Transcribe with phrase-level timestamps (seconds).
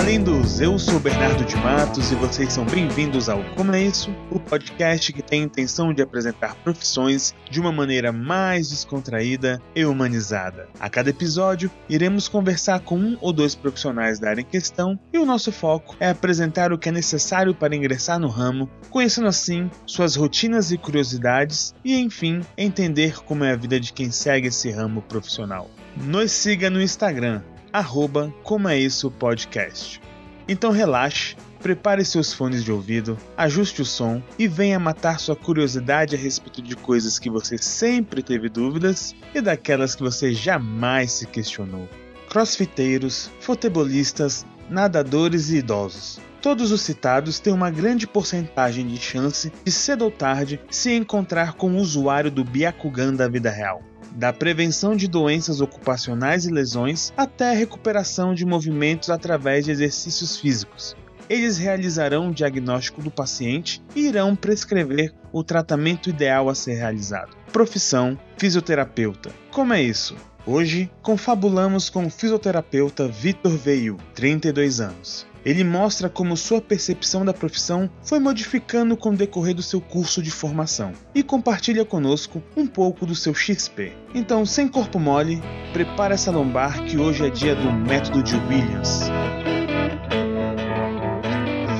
[0.00, 0.62] Olá, lindos!
[0.62, 3.92] Eu sou Bernardo de Matos e vocês são bem-vindos ao Como é?
[4.30, 9.84] O podcast que tem a intenção de apresentar profissões de uma maneira mais descontraída e
[9.84, 10.70] humanizada.
[10.80, 15.18] A cada episódio, iremos conversar com um ou dois profissionais da área em questão e
[15.18, 19.70] o nosso foco é apresentar o que é necessário para ingressar no ramo, conhecendo assim
[19.84, 24.70] suas rotinas e curiosidades e, enfim, entender como é a vida de quem segue esse
[24.70, 25.70] ramo profissional.
[25.94, 27.42] Nos siga no Instagram,
[27.72, 30.00] arroba Como é Isso Podcast.
[30.48, 36.16] Então relaxe, prepare seus fones de ouvido, ajuste o som e venha matar sua curiosidade
[36.16, 41.26] a respeito de coisas que você sempre teve dúvidas e daquelas que você jamais se
[41.26, 41.88] questionou.
[42.28, 46.20] Crossfiteiros, futebolistas, nadadores e idosos.
[46.40, 51.52] Todos os citados têm uma grande porcentagem de chance de cedo ou tarde se encontrar
[51.52, 57.12] com o usuário do Byakugan da vida real da prevenção de doenças ocupacionais e lesões
[57.16, 60.96] até a recuperação de movimentos através de exercícios físicos.
[61.28, 67.36] Eles realizarão o diagnóstico do paciente e irão prescrever o tratamento ideal a ser realizado.
[67.52, 69.30] Profissão: fisioterapeuta.
[69.52, 70.16] Como é isso?
[70.44, 75.29] Hoje, confabulamos com o fisioterapeuta Vitor Veil, 32 anos.
[75.44, 80.22] Ele mostra como sua percepção da profissão foi modificando com o decorrer do seu curso
[80.22, 83.92] de formação e compartilha conosco um pouco do seu XP.
[84.14, 89.00] Então, sem corpo mole, prepara essa lombar que hoje é dia do método de Williams.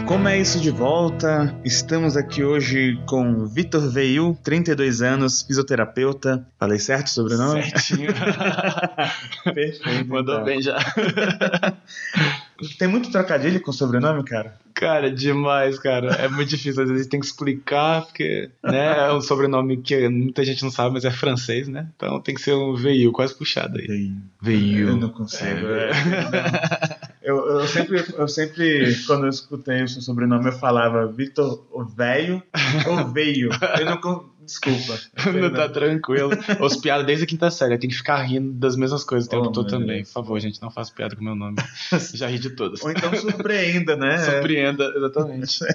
[0.06, 1.54] Como é isso de volta?
[1.64, 6.44] Estamos aqui hoje com Vitor Veil, 32 anos, fisioterapeuta.
[6.58, 7.62] Falei certo o sobrenome?
[7.62, 8.12] Certinho.
[9.44, 10.08] Perfeito.
[10.08, 10.44] Mandou então.
[10.44, 10.78] bem já.
[12.78, 14.58] Tem muito trocadilho com sobrenome, cara?
[14.74, 16.14] Cara, demais, cara.
[16.14, 16.82] É muito difícil.
[16.82, 20.94] Às vezes tem que explicar, porque né, é um sobrenome que muita gente não sabe,
[20.94, 21.88] mas é francês, né?
[21.96, 24.12] Então tem que ser um veio, quase puxado aí.
[24.40, 24.88] Veio.
[24.88, 25.66] Eu não consigo.
[25.66, 26.98] é.
[27.22, 31.84] Eu, eu sempre, eu sempre, quando eu escutei o seu sobrenome, eu falava Vitor o
[31.84, 32.42] Velho
[32.88, 33.50] ou Veio.
[33.78, 34.30] Eu não.
[34.42, 34.98] Desculpa.
[35.40, 36.30] Não tá tranquilo.
[36.60, 39.44] Os piadas desde a quinta série, tem que ficar rindo das mesmas coisas o tempo
[39.46, 39.98] Oh, todo também.
[39.98, 40.08] Deus.
[40.08, 41.54] Por favor, gente, não faça piada com o meu nome.
[42.14, 42.82] Já ri de todas.
[42.82, 44.18] Ou então surpreenda, né?
[44.18, 45.60] Surpreenda, exatamente.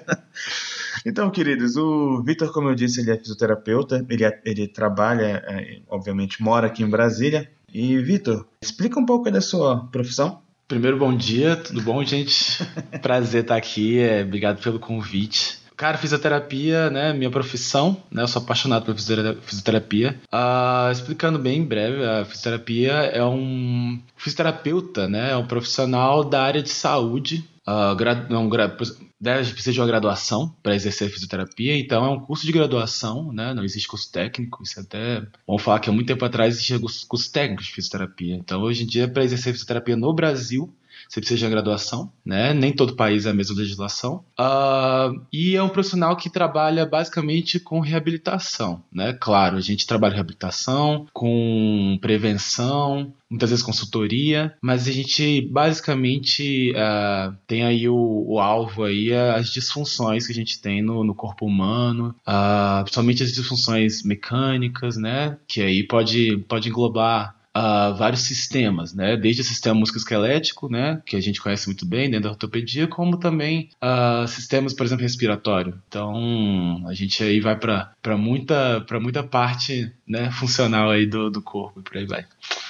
[1.05, 5.79] Então, queridos, o Vitor, como eu disse, ele é fisioterapeuta, ele, é- ele trabalha, é,
[5.88, 7.47] obviamente, mora aqui em Brasília.
[7.72, 10.41] E, Vitor, explica um pouco da sua profissão.
[10.68, 12.58] Primeiro, bom dia, tudo bom, gente?
[13.02, 15.59] Prazer estar aqui, é, obrigado pelo convite.
[15.78, 20.18] Cara, fisioterapia, né, minha profissão, né, eu sou apaixonado por fisiotera- fisioterapia.
[20.31, 26.42] Ah, explicando bem em breve, a fisioterapia é um fisioterapeuta, né, é um profissional da
[26.42, 28.76] área de saúde, ah, gra- não, gra-
[29.20, 33.53] deve precisar de uma graduação para exercer fisioterapia, então é um curso de graduação, né,
[33.53, 36.80] não existe curso técnico, isso é até, vamos falar que há muito tempo atrás existia
[36.80, 40.74] curso curso técnico de fisioterapia, então hoje em dia para exercer fisioterapia no Brasil,
[41.07, 42.53] você precisa de graduação, né?
[42.53, 44.23] Nem todo país é a mesma legislação.
[44.38, 49.13] Ah, e é um profissional que trabalha basicamente com reabilitação, né?
[49.13, 57.33] Claro, a gente trabalha reabilitação, com prevenção, muitas vezes consultoria, mas a gente basicamente ah,
[57.47, 61.45] tem aí o, o alvo aí as disfunções que a gente tem no, no corpo
[61.45, 65.37] humano, ah, principalmente as disfunções mecânicas, né?
[65.47, 69.16] Que aí pode, pode englobar ah, vários sistemas, né?
[69.16, 71.01] Desde o sistema musculoesquelético, né?
[71.05, 75.03] Que a gente conhece muito bem dentro da ortopedia, como também ah, sistemas, por exemplo,
[75.03, 75.81] respiratório.
[75.88, 81.79] Então, a gente aí vai para muita, muita parte né, funcional aí do, do corpo
[81.79, 82.25] e por aí vai.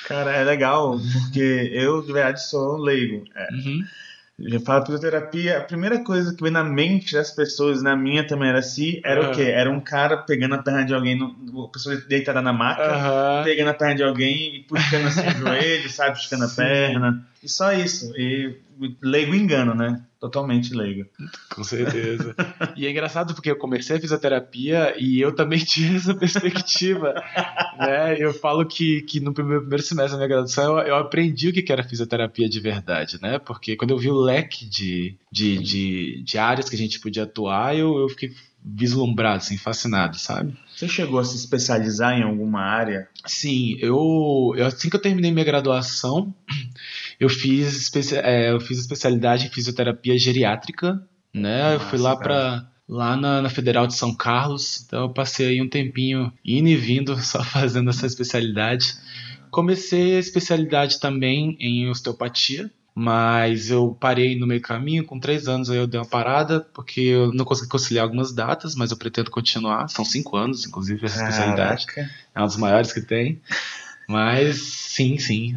[0.08, 3.24] Cara, é legal, porque eu, de verdade, sou leigo.
[3.36, 3.84] É, Uhum.
[4.38, 8.50] Já falo fisioterapia, a primeira coisa que vem na mente das pessoas, na minha também
[8.50, 9.32] era assim, era o Ah.
[9.32, 9.44] quê?
[9.44, 13.44] Era um cara pegando a perna de alguém, no, a pessoa deitada na maca, Aham.
[13.46, 16.18] pegando a perna de alguém e puxando assim o joelho, sabe?
[16.18, 17.24] Puxando a perna.
[17.46, 18.12] E só isso.
[18.18, 18.56] E
[19.00, 20.04] leigo engano, né?
[20.20, 21.08] Totalmente leigo.
[21.54, 22.36] Com certeza.
[22.76, 27.14] e é engraçado porque eu comecei a fisioterapia e eu também tinha essa perspectiva.
[27.78, 28.18] né?
[28.18, 31.54] Eu falo que, que no primeiro, primeiro semestre da minha graduação eu, eu aprendi o
[31.54, 33.38] que era fisioterapia de verdade, né?
[33.38, 37.24] Porque quando eu vi o leque de, de, de, de áreas que a gente podia
[37.24, 38.34] atuar, eu, eu fiquei
[38.66, 40.58] vislumbrado, assim, fascinado, sabe?
[40.76, 43.08] Você chegou a se especializar em alguma área?
[43.26, 46.34] Sim, eu, eu assim que eu terminei minha graduação,
[47.20, 51.02] eu fiz, é, eu fiz especialidade em fisioterapia geriátrica,
[51.34, 51.76] né?
[51.76, 55.62] eu fui lá para lá na, na Federal de São Carlos, então eu passei aí
[55.62, 58.94] um tempinho indo e vindo só fazendo essa especialidade.
[59.50, 65.70] Comecei a especialidade também em osteopatia, mas eu parei no meio caminho, com três anos
[65.70, 69.32] aí eu dei uma parada, porque eu não consegui conciliar algumas datas, mas eu pretendo
[69.32, 72.14] continuar, são cinco anos, inclusive, essa especialidade Caraca.
[72.34, 73.42] é uma das maiores que tem.
[74.08, 75.56] Mas sim, sim,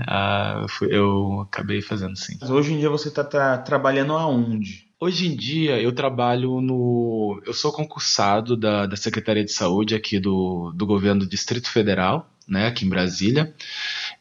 [0.61, 2.39] eu, fui, eu acabei fazendo sim.
[2.49, 4.89] Hoje em dia você está tá trabalhando aonde?
[5.01, 7.41] Hoje em dia eu trabalho no.
[7.47, 12.29] Eu sou concursado da, da Secretaria de Saúde aqui do, do governo do Distrito Federal,
[12.49, 13.55] né, aqui em Brasília.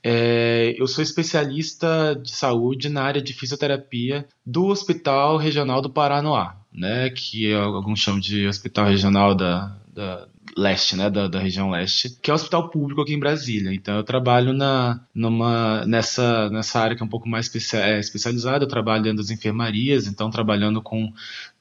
[0.03, 6.57] É, eu sou especialista de saúde na área de fisioterapia do Hospital Regional do Paranoá,
[6.71, 11.72] né, que é, alguns chamam de Hospital Regional da, da leste, né, da, da, região
[11.72, 13.74] leste, que é um hospital público aqui em Brasília.
[13.74, 18.64] Então eu trabalho na, numa, nessa, nessa área que é um pouco mais é, especializada,
[18.64, 21.12] eu trabalho dentro das enfermarias, então trabalhando com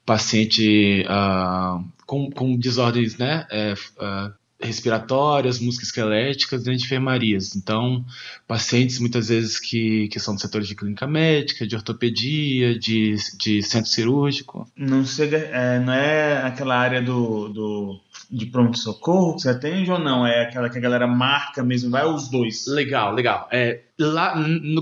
[0.05, 7.55] paciente uh, com, com desordens né, é, uh, respiratórias, musculoesqueléticas dentro de enfermarias.
[7.55, 8.05] Então,
[8.47, 13.63] pacientes muitas vezes que, que são do setor de clínica médica, de ortopedia, de, de
[13.63, 14.69] centro cirúrgico.
[14.77, 18.01] Não, chega, é, não é aquela área do, do
[18.31, 20.27] de pronto-socorro que você atende ou não?
[20.27, 22.67] É aquela que a galera marca mesmo, vai os dois?
[22.67, 23.49] Legal, legal.
[23.53, 24.35] É, lá,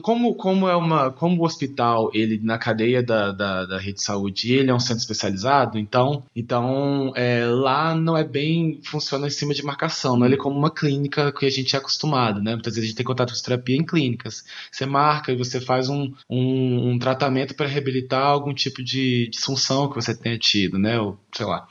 [0.02, 4.02] como, como é uma, como o hospital, ele na cadeia da, da, da rede de
[4.02, 9.30] saúde, ele é um centro especializado, então, então é, lá não é bem, funciona em
[9.30, 12.54] cima de marcação, não é como uma clínica que a gente é acostumado, né?
[12.54, 14.44] Muitas vezes a gente tem contato com terapia em clínicas.
[14.70, 19.88] Você marca e você faz um, um, um tratamento para reabilitar algum tipo de disfunção
[19.88, 20.98] que você tenha tido, né?
[20.98, 21.66] Ou, sei lá.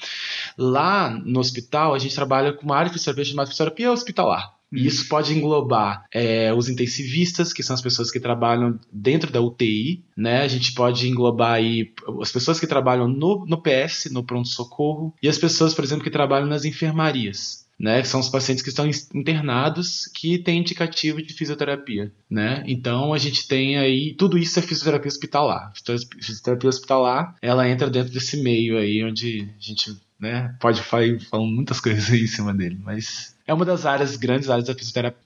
[0.58, 4.54] Lá no hospital, a gente trabalha com uma área de fisioterapia chamada fisioterapia hospitalar.
[4.74, 4.88] E uhum.
[4.88, 10.04] isso pode englobar é, os intensivistas, que são as pessoas que trabalham dentro da UTI,
[10.18, 10.42] né?
[10.42, 15.30] A gente pode englobar aí as pessoas que trabalham no, no PS, no pronto-socorro, e
[15.30, 17.64] as pessoas, por exemplo, que trabalham nas enfermarias.
[17.80, 22.64] Né, que são os pacientes que estão internados que têm indicativo de fisioterapia, né?
[22.68, 25.74] Então a gente tem aí tudo isso é fisioterapia hospitalar.
[26.22, 31.80] Fisioterapia hospitalar, ela entra dentro desse meio aí onde a gente, né, pode falar, muitas
[31.82, 35.22] coisas aí em cima dele, mas é uma das áreas, grandes áreas da fisioterapia.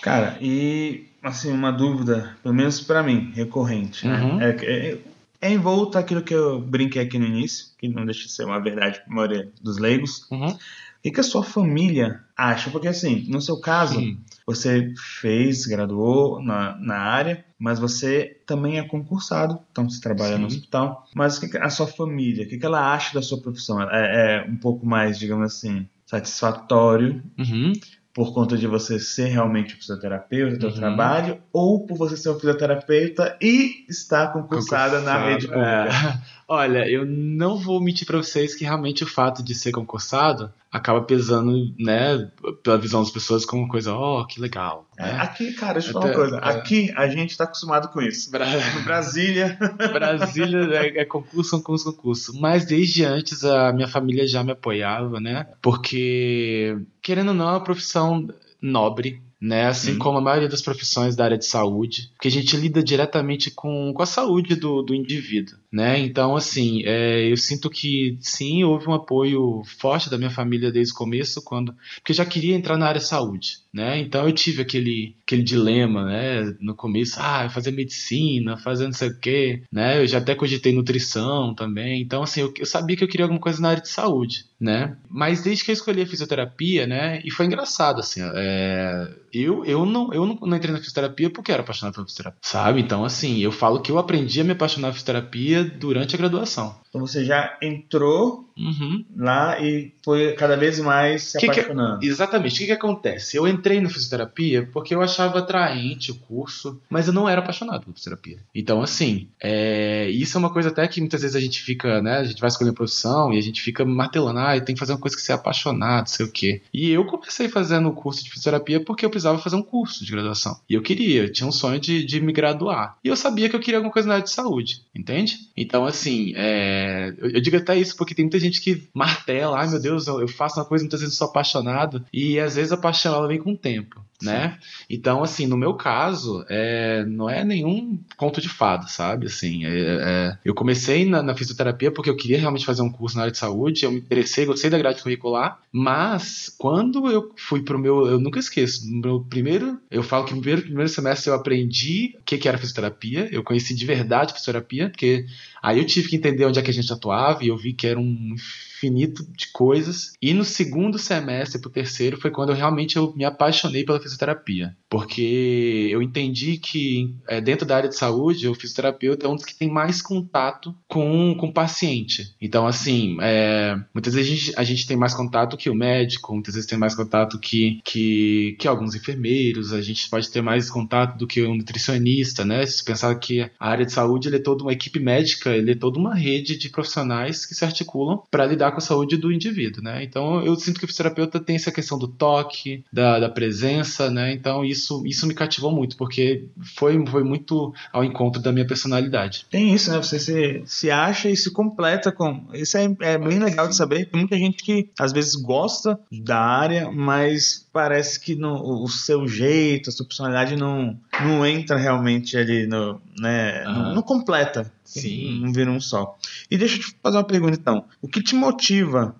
[0.00, 4.22] Cara, e assim, uma dúvida, pelo menos para mim, recorrente, né?
[4.22, 4.40] Uhum.
[4.40, 4.98] É, é,
[5.40, 8.44] é em volta aquilo que eu brinquei aqui no início, que não deixa de ser
[8.44, 10.26] uma verdade para a maioria dos leigos.
[10.30, 10.48] Uhum.
[10.48, 10.58] O
[11.02, 12.70] que, que a sua família acha?
[12.70, 14.18] Porque assim, no seu caso, Sim.
[14.48, 20.40] Você fez, graduou na, na área, mas você também é concursado, então você trabalha Sim.
[20.40, 21.06] no hospital.
[21.14, 23.78] Mas a sua família, o que, que ela acha da sua profissão?
[23.82, 27.74] É, é um pouco mais, digamos assim, satisfatório uhum.
[28.14, 30.76] por conta de você ser realmente um fisioterapeuta do seu uhum.
[30.76, 35.90] trabalho ou por você ser um fisioterapeuta e estar concursada na rede pública?
[36.24, 36.37] É.
[36.50, 41.02] Olha, eu não vou mentir para vocês que realmente o fato de ser concursado acaba
[41.02, 42.30] pesando, né,
[42.62, 44.88] pela visão das pessoas como uma coisa, ó, oh, que legal.
[44.98, 45.10] Né?
[45.20, 46.36] Aqui, cara, deixa eu falar uma coisa.
[46.38, 46.48] É...
[46.48, 48.30] Aqui a gente tá acostumado com isso.
[48.30, 48.46] Bra...
[48.82, 49.58] Brasília.
[49.92, 52.40] Brasília é, é concurso, concurso, concurso.
[52.40, 55.48] Mas desde antes a minha família já me apoiava, né?
[55.60, 58.26] Porque, querendo ou não, é uma profissão
[58.60, 59.66] nobre, né?
[59.66, 59.98] Assim uhum.
[59.98, 63.92] como a maioria das profissões da área de saúde, porque a gente lida diretamente com,
[63.92, 65.98] com a saúde do, do indivíduo, né?
[65.98, 70.92] Então, assim, é, eu sinto que sim, houve um apoio forte da minha família desde
[70.92, 73.98] o começo, quando porque eu já queria entrar na área de saúde, né?
[73.98, 76.54] Então eu tive aquele, aquele dilema, né?
[76.60, 80.02] No começo, ah, fazer medicina, fazer não sei o quê, né?
[80.02, 83.40] Eu já até cogitei nutrição também, então assim, eu, eu sabia que eu queria alguma
[83.40, 84.96] coisa na área de saúde, né?
[85.08, 87.22] Mas desde que eu escolhi a fisioterapia, né?
[87.24, 91.62] E foi engraçado, assim, é, eu, eu, não, eu não, entrei na fisioterapia porque era
[91.62, 92.80] apaixonado pela fisioterapia, sabe?
[92.80, 96.74] Então, assim, eu falo que eu aprendi a me apaixonar por fisioterapia durante a graduação.
[96.98, 99.04] Então você já entrou uhum.
[99.16, 102.00] lá e foi cada vez mais se que apaixonando.
[102.00, 102.54] Que, exatamente.
[102.54, 103.36] O que, que acontece?
[103.36, 107.84] Eu entrei na fisioterapia porque eu achava atraente o curso, mas eu não era apaixonado
[107.84, 108.38] por fisioterapia.
[108.52, 112.18] Então, assim, é, isso é uma coisa até que muitas vezes a gente fica, né?
[112.18, 115.00] A gente vai escolher profissão e a gente fica martelando, ah, tem que fazer uma
[115.00, 116.62] coisa que você é apaixonado, sei o quê.
[116.74, 120.10] E eu comecei fazendo o curso de fisioterapia porque eu precisava fazer um curso de
[120.10, 120.58] graduação.
[120.68, 122.98] E eu queria, eu tinha um sonho de, de me graduar.
[123.04, 125.38] E eu sabia que eu queria alguma coisa na área de saúde, entende?
[125.56, 126.87] Então, assim, é,
[127.18, 130.20] eu, eu, digo até isso porque tem muita gente que martela, ai meu Deus, eu,
[130.20, 133.38] eu faço uma coisa, muitas vezes sou apaixonado, e às vezes a paixão ela vem
[133.38, 134.58] com o tempo né?
[134.90, 139.26] Então, assim, no meu caso, é, não é nenhum conto de fada, sabe?
[139.26, 143.16] Assim, é, é, eu comecei na, na, fisioterapia porque eu queria realmente fazer um curso
[143.16, 147.62] na área de saúde, eu me interessei, gostei da grade curricular, mas quando eu fui
[147.62, 151.30] pro meu, eu nunca esqueço, no meu primeiro, eu falo que no primeiro, primeiro semestre
[151.30, 155.26] eu aprendi o que, que era fisioterapia, eu conheci de verdade fisioterapia, porque
[155.62, 157.86] aí eu tive que entender onde é que a gente atuava e eu vi que
[157.86, 158.34] era um
[158.78, 160.12] infinito de coisas.
[160.22, 164.76] E no segundo semestre pro terceiro foi quando eu realmente eu me apaixonei pela fisioterapia.
[164.88, 169.44] Porque eu entendi que é, dentro da área de saúde, o fisioterapeuta é um dos
[169.44, 172.34] que tem mais contato com, com o paciente.
[172.40, 176.32] Então, assim, é, muitas vezes a gente, a gente tem mais contato que o médico,
[176.32, 180.70] muitas vezes tem mais contato que, que, que alguns enfermeiros, a gente pode ter mais
[180.70, 182.64] contato do que um nutricionista, né?
[182.64, 185.98] Se pensar que a área de saúde é toda uma equipe médica, ele é toda
[185.98, 190.02] uma rede de profissionais que se articulam para lidar com a saúde do indivíduo, né?
[190.02, 194.32] Então eu sinto que o fisioterapeuta tem essa questão do toque, da, da presença, né?
[194.32, 196.46] Então isso, isso me cativou muito, porque
[196.76, 199.46] foi, foi muito ao encontro da minha personalidade.
[199.50, 199.98] Tem isso, né?
[199.98, 202.44] Você se, se acha e se completa com.
[202.52, 204.06] Isso é, é bem legal de saber.
[204.06, 209.28] Tem muita gente que às vezes gosta da área, mas parece que no, o seu
[209.28, 213.00] jeito, a sua personalidade não, não entra realmente ali no.
[213.18, 213.72] Né, uhum.
[213.72, 214.70] não, não, completa.
[214.84, 215.40] Sim.
[215.42, 216.16] Não vira um só.
[216.50, 217.84] E deixa eu te fazer uma pergunta então.
[218.00, 218.57] O que te motiva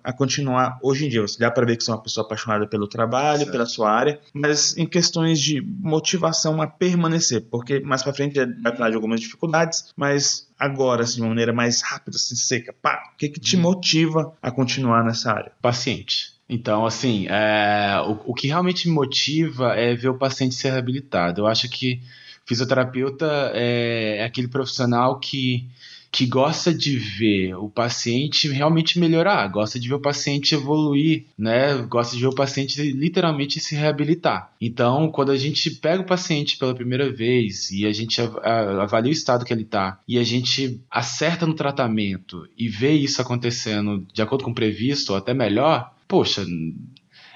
[0.03, 1.21] a continuar hoje em dia?
[1.21, 3.51] Você dá para ver que você é uma pessoa apaixonada pelo trabalho, certo.
[3.51, 8.75] pela sua área, mas em questões de motivação a permanecer, porque mais para frente vai
[8.75, 13.11] falar de algumas dificuldades, mas agora, assim, de uma maneira mais rápida, assim, seca, pá,
[13.13, 13.61] o que, que te hum.
[13.61, 15.51] motiva a continuar nessa área?
[15.61, 16.33] Paciente.
[16.49, 21.41] Então, assim, é, o, o que realmente me motiva é ver o paciente ser reabilitado.
[21.41, 22.01] Eu acho que
[22.43, 25.69] fisioterapeuta é, é aquele profissional que
[26.11, 31.75] que gosta de ver o paciente realmente melhorar, gosta de ver o paciente evoluir, né?
[31.83, 34.51] Gosta de ver o paciente literalmente se reabilitar.
[34.59, 39.13] Então, quando a gente pega o paciente pela primeira vez e a gente avalia o
[39.13, 44.21] estado que ele está e a gente acerta no tratamento e vê isso acontecendo de
[44.21, 46.43] acordo com o previsto ou até melhor, poxa,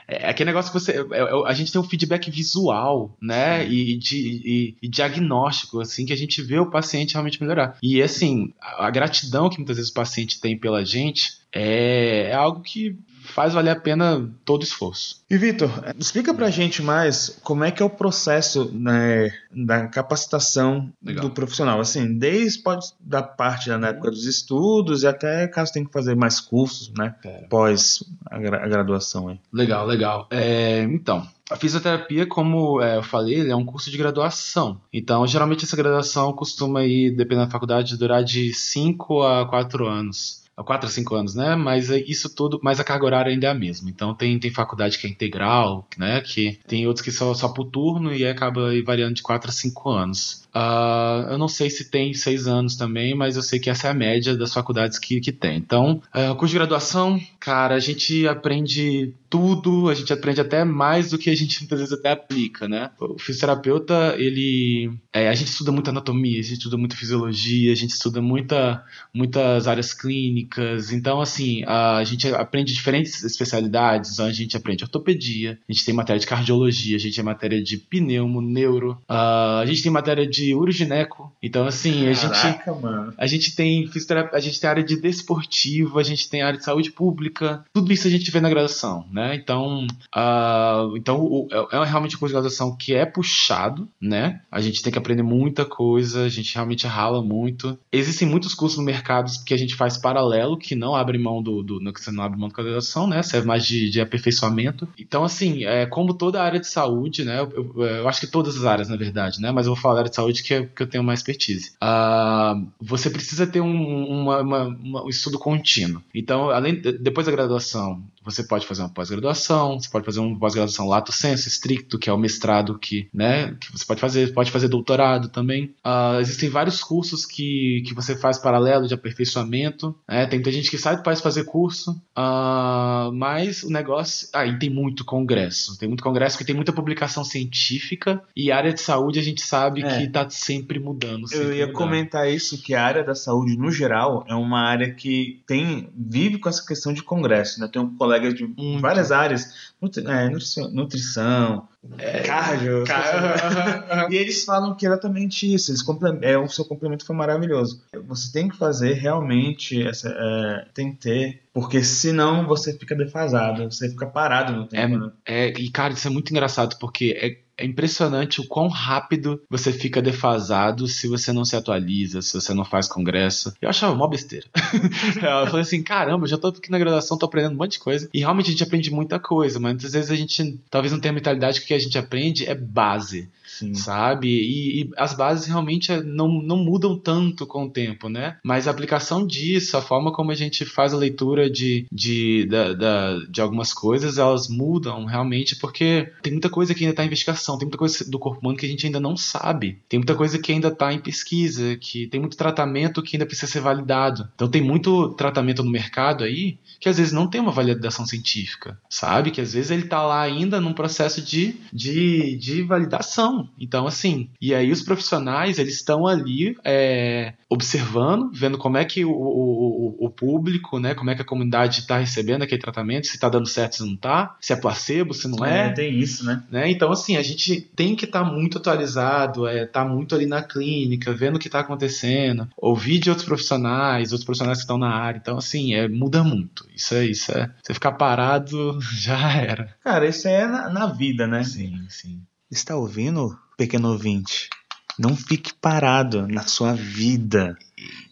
[0.07, 0.91] é aquele negócio que você.
[0.91, 3.67] É, é, a gente tem um feedback visual, né?
[3.67, 7.77] E, de, e, e, diagnóstico, assim, que a gente vê o paciente realmente melhorar.
[7.81, 12.33] E assim, a, a gratidão que muitas vezes o paciente tem pela gente é, é
[12.33, 15.23] algo que faz valer a pena todo o esforço.
[15.29, 20.91] E Vitor, explica pra gente mais como é que é o processo né, da capacitação
[21.01, 21.23] Legal.
[21.23, 21.79] do profissional.
[21.79, 26.15] Assim, desde pode da parte da época dos estudos e até caso tenha que fazer
[26.15, 27.15] mais cursos, né?
[27.21, 27.47] Pera.
[27.49, 29.39] Pós a, gra a, graduação aí.
[29.51, 30.27] Legal, legal.
[30.29, 34.81] É, então, a fisioterapia, como é, eu falei, é um curso de graduação.
[34.91, 40.42] Então, geralmente essa graduação costuma ir, dependendo da faculdade, durar de 5 a 4 anos
[40.55, 41.55] há 4 a 5 anos, né?
[41.55, 43.89] Mas é isso tudo, mas a carga horária ainda é a mesma.
[43.89, 46.22] Então tem, tem faculdade que é integral, né?
[46.22, 49.89] Que tem outros que são só por turno e acaba variando de 4 a 5
[49.89, 50.42] anos.
[50.55, 53.91] Uh, eu não sei se tem seis anos também, mas eu sei que essa é
[53.91, 55.57] a média das faculdades que, que tem.
[55.57, 61.10] Então, uh, curso de graduação, cara, a gente aprende tudo, a gente aprende até mais
[61.10, 62.91] do que a gente muitas vezes até aplica, né?
[63.00, 64.91] O fisioterapeuta, ele.
[65.12, 68.83] É, a gente estuda muita anatomia, a gente estuda muita fisiologia, a gente estuda muita,
[69.12, 70.91] muitas áreas clínicas.
[70.91, 74.13] Então, assim, a gente aprende diferentes especialidades.
[74.13, 77.62] Então, a gente aprende ortopedia, a gente tem matéria de cardiologia, a gente tem matéria
[77.62, 81.31] de pneumo, neuro, uh, a gente tem matéria de de urogineco.
[81.41, 82.81] Então, assim, a Caraca, gente.
[82.81, 83.13] Mano.
[83.17, 86.65] A gente tem fisioterapia, a gente tem área de desportivo, a gente tem área de
[86.65, 87.63] saúde pública.
[87.73, 89.35] Tudo isso a gente vê na graduação, né?
[89.35, 89.85] Então,
[90.15, 94.41] uh, então o, é, é realmente um curso de graduação que é puxado, né?
[94.51, 97.77] A gente tem que aprender muita coisa, a gente realmente rala muito.
[97.91, 101.63] Existem muitos cursos no mercado que a gente faz paralelo, que não abre mão do.
[101.63, 103.21] do que você não abre mão da graduação, né?
[103.21, 104.88] Serve mais de, de aperfeiçoamento.
[104.97, 107.39] Então, assim, é, como toda a área de saúde, né?
[107.39, 109.51] Eu, eu, eu acho que todas as áreas, na verdade, né?
[109.51, 111.71] Mas eu vou falar da área de saúde que, é, que eu tenho mais expertise.
[111.81, 116.01] Uh, você precisa ter um, uma, uma, uma, um estudo contínuo.
[116.13, 120.87] Então, além depois da graduação, você pode fazer uma pós-graduação, você pode fazer uma pós-graduação
[120.87, 124.67] lato sensu, estricto, que é o mestrado que, né, que você pode fazer, pode fazer
[124.67, 125.75] doutorado também.
[125.85, 129.95] Uh, existem vários cursos que, que você faz paralelo de aperfeiçoamento.
[130.07, 130.25] Né?
[130.25, 134.27] Tem muita gente que sai do país fazer curso, uh, mas o negócio.
[134.33, 135.77] Aí ah, tem muito congresso.
[135.77, 139.83] Tem muito congresso que tem muita publicação científica e área de saúde a gente sabe
[139.83, 139.97] é.
[139.97, 141.27] que está sempre mudando.
[141.27, 141.77] Sempre Eu ia mudando.
[141.77, 146.37] comentar isso, que a área da saúde, no geral, é uma área que tem vive
[146.37, 147.59] com essa questão de congresso.
[147.59, 147.67] Né?
[147.71, 148.48] Tem um colega colegas de
[148.79, 149.74] várias áreas,
[150.05, 150.29] é,
[150.72, 151.67] nutrição,
[151.98, 152.84] é, cardio,
[154.10, 155.72] e eles falam que é exatamente isso.
[155.72, 155.84] Eles
[156.22, 157.82] é, o seu complemento foi maravilhoso.
[158.08, 163.70] Você tem que fazer realmente essa, é, tem que ter, porque senão você fica defasado,
[163.70, 164.96] você fica parado no tempo.
[164.96, 165.12] É, né?
[165.25, 170.01] é, e cara, isso é muito engraçado porque é impressionante o quão rápido você fica
[170.01, 173.53] defasado se você não se atualiza, se você não faz congresso.
[173.62, 174.45] Eu achava mó besteira.
[175.15, 177.79] eu falei assim, caramba, eu já tô aqui na graduação, tô aprendendo um monte de
[177.79, 178.10] coisa.
[178.13, 181.12] E realmente a gente aprende muita coisa, mas muitas vezes a gente talvez não tenha
[181.12, 183.29] a mentalidade que o que a gente aprende é base.
[183.53, 183.75] Sim.
[183.75, 184.27] sabe?
[184.27, 188.38] E, e, as bases realmente é, não, não mudam tanto com o tempo, né?
[188.43, 192.74] Mas a aplicação disso, a forma como a gente faz a leitura de, de, da,
[192.74, 197.07] da, de algumas coisas, elas mudam realmente porque tem muita coisa que ainda está em
[197.07, 200.15] investigação, tem muita coisa do corpo humano que a gente ainda não sabe, tem muita
[200.15, 204.29] coisa que ainda está em pesquisa, que tem muito tratamento que ainda precisa ser validado.
[204.35, 208.77] Então tem muito tratamento no mercado aí que às vezes não tem uma validação científica,
[208.89, 209.31] sabe?
[209.31, 213.47] Que às vezes ele está lá ainda num processo de, de, de validação.
[213.57, 219.05] Então, assim, e aí os profissionais, eles estão ali é, observando, vendo como é que
[219.05, 223.15] o, o, o, público, né, como é que a comunidade está recebendo aquele tratamento, se
[223.15, 225.67] está dando certo, se não está, se é placebo, se não é.
[225.67, 225.71] é.
[225.71, 226.43] Tem isso, né?
[226.51, 226.69] né?
[226.69, 227.32] Então, assim, a gente
[227.75, 231.47] tem que estar tá muito atualizado, é, tá muito ali na clínica, vendo o que
[231.47, 235.17] está acontecendo, ouvir de outros profissionais, outros profissionais que estão na área.
[235.17, 236.67] Então, assim, é, muda muito.
[236.75, 237.31] Isso é isso.
[237.31, 239.75] É, você ficar parado já era.
[239.83, 241.43] Cara, isso é na, na vida, né?
[241.43, 242.21] Sim, sim.
[242.51, 244.49] Está ouvindo, pequeno ouvinte?
[244.97, 247.57] Não fique parado na sua vida.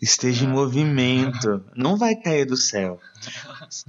[0.02, 1.64] Esteja em movimento.
[1.76, 3.00] Não vai cair do céu.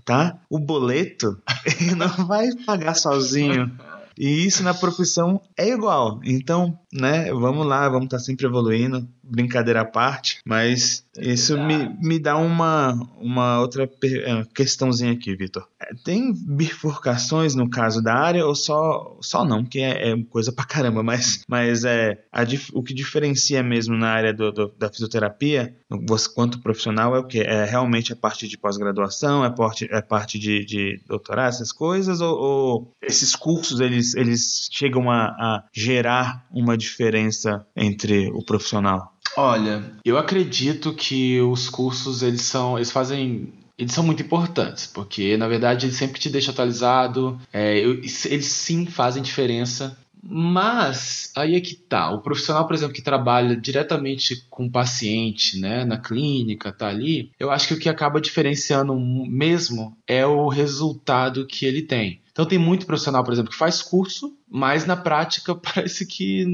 [0.04, 0.38] Tá?
[0.50, 1.40] O boleto
[1.96, 3.72] não vai pagar sozinho.
[4.18, 6.20] E isso na profissão é igual.
[6.24, 11.88] Então, né, vamos lá, vamos estar tá sempre evoluindo, brincadeira à parte, mas isso me,
[12.00, 15.66] me dá uma, uma outra é, questãozinha aqui, Vitor.
[15.80, 20.52] É, tem bifurcações no caso da área ou só, só não, que é, é coisa
[20.52, 22.42] pra caramba, mas, mas é, a,
[22.74, 25.74] o que diferencia mesmo na área do, do, da fisioterapia,
[26.06, 27.40] você, quanto profissional, é o que?
[27.40, 32.20] É realmente a parte de pós-graduação, é parte, é parte de, de doutorado, essas coisas,
[32.20, 39.12] ou, ou esses cursos eles, eles chegam a, a gerar uma diferença entre o profissional?
[39.36, 45.36] Olha, eu acredito que os cursos eles são, eles fazem eles são muito importantes, porque
[45.36, 49.96] na verdade eles sempre te deixam atualizado, é, eles sim fazem diferença.
[50.24, 52.12] Mas aí é que tá.
[52.12, 57.32] O profissional, por exemplo, que trabalha diretamente com o paciente, né, na clínica, tá ali,
[57.40, 62.22] eu acho que o que acaba diferenciando mesmo é o resultado que ele tem.
[62.32, 66.46] Então tem muito profissional, por exemplo, que faz curso, mas na prática parece que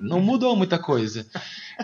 [0.00, 1.26] não mudou muita coisa,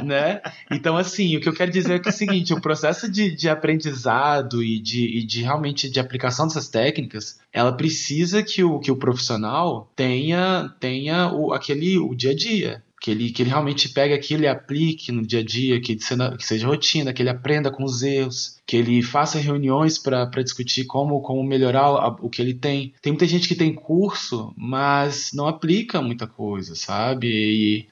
[0.05, 0.43] né?
[0.71, 3.35] Então assim, o que eu quero dizer é que é o seguinte, o processo de,
[3.35, 8.79] de aprendizado e de, e de realmente de aplicação dessas técnicas, ela precisa que o,
[8.79, 13.51] que o profissional tenha tenha o, aquele o dia a dia, que ele, que ele
[13.51, 17.23] realmente pegue aquilo e aplique no dia a dia, que, seja, que seja rotina, que
[17.23, 22.09] ele aprenda com os erros, que ele faça reuniões para discutir como, como melhorar a,
[22.09, 22.93] o que ele tem.
[23.01, 27.29] Tem muita gente que tem curso, mas não aplica muita coisa, sabe?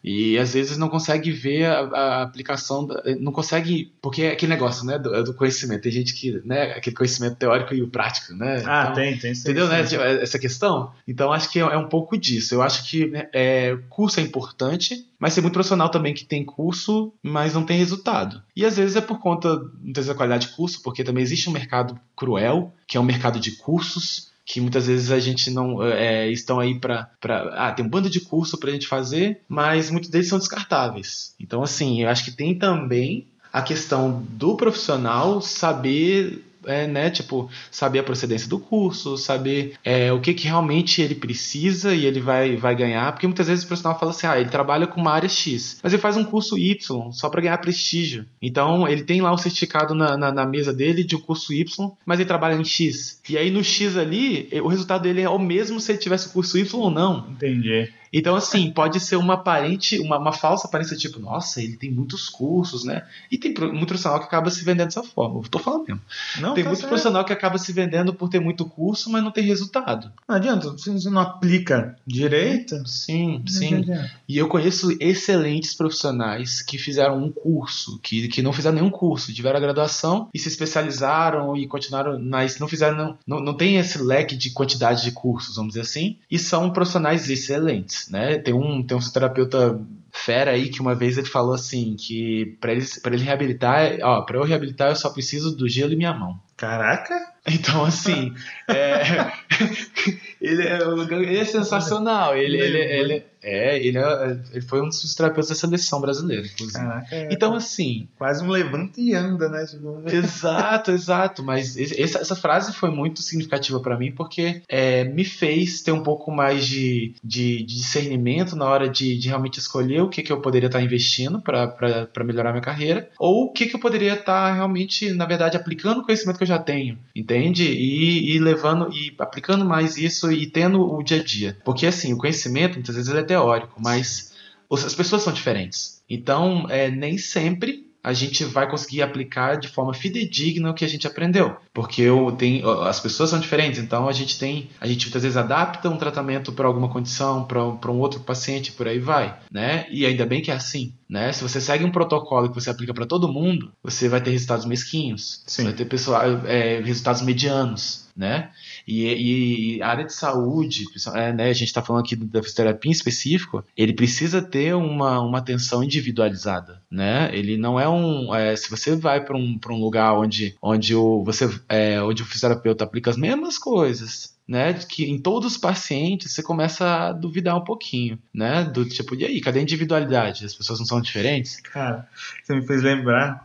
[0.02, 4.32] E, e às vezes não consegue ver a, a aplicação, da, não consegue, porque é
[4.32, 5.82] aquele negócio, né, do, do, conhecimento.
[5.82, 8.62] Tem gente que, né, aquele conhecimento teórico e o prático, né?
[8.66, 9.32] Ah, então, tem, tem.
[9.32, 9.82] Entendeu, né,
[10.20, 10.92] essa questão?
[11.06, 12.54] Então acho que é, é um pouco disso.
[12.54, 16.44] Eu acho que né, é, curso é importante, mas tem muito profissional também que tem
[16.44, 18.42] curso, mas não tem resultado.
[18.54, 21.98] E às vezes é por conta, da qualidade de curso, porque também existe um mercado
[22.14, 26.60] cruel, que é um mercado de cursos, que muitas vezes a gente não é, estão
[26.60, 27.08] aí para
[27.54, 31.34] ah tem um bando de curso para a gente fazer mas muitos deles são descartáveis
[31.40, 37.50] então assim eu acho que tem também a questão do profissional saber é, né, tipo,
[37.70, 42.20] saber a procedência do curso, saber é, o que, que realmente ele precisa e ele
[42.20, 45.12] vai, vai ganhar, porque muitas vezes o profissional fala assim, ah, ele trabalha com uma
[45.12, 48.26] área X, mas ele faz um curso Y só para ganhar prestígio.
[48.40, 51.90] Então, ele tem lá o certificado na, na, na, mesa dele de um curso Y,
[52.04, 53.20] mas ele trabalha em X.
[53.28, 56.32] E aí no X ali, o resultado dele é o mesmo se ele tivesse o
[56.32, 57.28] curso Y ou não.
[57.30, 57.90] Entendi.
[58.16, 62.28] Então, assim, pode ser uma aparente, uma, uma falsa aparência, tipo, nossa, ele tem muitos
[62.28, 63.04] cursos, né?
[63.28, 65.40] E tem muito profissional que acaba se vendendo dessa forma.
[65.40, 66.00] Eu tô falando mesmo.
[66.38, 66.90] Não, tem tá muito certo.
[66.90, 70.12] profissional que acaba se vendendo por ter muito curso, mas não tem resultado.
[70.28, 72.86] Não adianta, você não aplica direito.
[72.86, 73.74] Sim, não sim.
[73.78, 74.12] Adianta.
[74.28, 79.34] E eu conheço excelentes profissionais que fizeram um curso, que, que não fizeram nenhum curso,
[79.34, 83.76] tiveram a graduação e se especializaram e continuaram, mas não fizeram, não, não, não tem
[83.76, 88.38] esse leque de quantidade de cursos, vamos dizer assim, e são profissionais excelentes né?
[88.38, 89.80] Tem um, tem um terapeuta
[90.12, 94.22] fera aí que uma vez ele falou assim que para ele, pra ele reabilitar, ó,
[94.22, 96.38] para eu reabilitar eu só preciso do gelo e minha mão.
[96.56, 97.34] Caraca!
[97.46, 98.32] Então, assim,
[98.68, 99.30] é,
[100.40, 102.34] ele, é, ele, é, sensacional.
[102.34, 106.78] Ele, ele, ele, é, ele, é, ele foi um dos terapeutas da seleção brasileira, inclusive.
[106.78, 108.08] Caraca, é, então, assim.
[108.16, 109.62] Quase um levanta e anda, né?
[110.10, 111.42] Exato, exato.
[111.42, 116.02] Mas essa, essa frase foi muito significativa para mim porque é, me fez ter um
[116.02, 120.32] pouco mais de, de, de discernimento na hora de, de, realmente escolher o que, que
[120.32, 124.54] eu poderia estar investindo para melhorar minha carreira ou o que, que eu poderia estar
[124.54, 127.64] realmente, na verdade, aplicando o conhecimento que eu já tenho, entende?
[127.64, 131.58] E, e levando e aplicando mais isso e tendo o dia a dia.
[131.64, 134.32] Porque, assim, o conhecimento, muitas vezes, ele é teórico, mas
[134.70, 136.02] as pessoas são diferentes.
[136.08, 140.88] Então, é, nem sempre a gente vai conseguir aplicar de forma fidedigna o que a
[140.88, 141.56] gente aprendeu.
[141.72, 145.38] Porque eu tenho, as pessoas são diferentes, então a gente tem, a gente muitas vezes
[145.38, 149.86] adapta um tratamento para alguma condição, para um outro paciente, por aí vai, né?
[149.90, 151.32] E ainda bem que é assim, né?
[151.32, 154.66] Se você segue um protocolo que você aplica para todo mundo, você vai ter resultados
[154.66, 155.64] mesquinhos, Sim.
[155.64, 158.50] vai ter pessoal, é, resultados medianos, né?
[158.86, 162.90] E, e, a área de saúde, é, né, a gente está falando aqui da fisioterapia
[162.90, 167.30] em específico, ele precisa ter uma, uma atenção individualizada, né?
[167.32, 171.24] Ele não é um, é, se você vai para um, um lugar onde, onde o
[171.24, 176.32] você, é, onde o fisioterapeuta aplica as mesmas coisas, né, que em todos os pacientes
[176.32, 180.44] você começa a duvidar um pouquinho, né, do tipo, e aí, cadê a individualidade?
[180.44, 181.60] As pessoas não são diferentes?
[181.60, 182.06] Cara,
[182.42, 183.42] você me fez lembrar,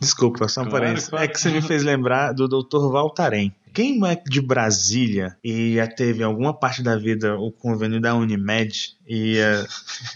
[0.00, 1.24] desculpa, só um claro, parênteses, claro.
[1.24, 2.90] é que você me fez lembrar do Dr.
[2.90, 3.54] Valtarém.
[3.72, 8.96] Quem é de Brasília e já teve alguma parte da vida o convênio da Unimed
[9.06, 9.66] e ia,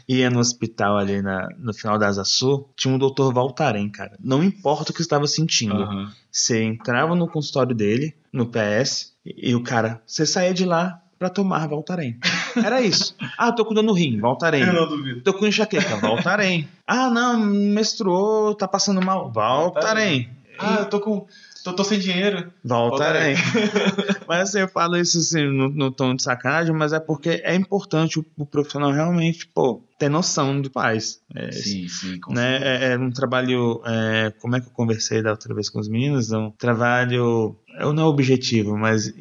[0.08, 4.16] ia no hospital ali na, no final da Asa Sul, tinha um doutor Valtarém, cara.
[4.22, 5.76] Não importa o que você estava sentindo.
[5.76, 6.08] Uhum.
[6.30, 11.02] Você entrava no consultório dele, no PS, e, e o cara, você saía de lá
[11.18, 12.18] para tomar Valtarém.
[12.56, 13.14] Era isso.
[13.38, 14.62] Ah, tô com dor no rim, Valtarém.
[14.62, 15.20] Eu não duvido.
[15.22, 16.68] Tô com enxaqueca, Valtarém.
[16.86, 20.30] ah, não, menstruou, tá passando mal, Valtarém.
[20.58, 21.26] Ah, eu tô com
[21.62, 22.52] Tô, tô sem dinheiro.
[22.64, 23.34] Voltarei.
[24.26, 27.54] mas assim, eu falo isso assim, no, no, tom de sacanagem, mas é porque é
[27.54, 31.20] importante o, o profissional realmente, pô, ter noção do faz.
[31.34, 32.20] É, sim, sim.
[32.30, 32.58] Né?
[32.62, 35.88] É, é, um trabalho, é, como é que eu conversei da outra vez com os
[35.88, 36.32] meninos?
[36.32, 37.56] É um trabalho,
[37.94, 39.12] não é objetivo, mas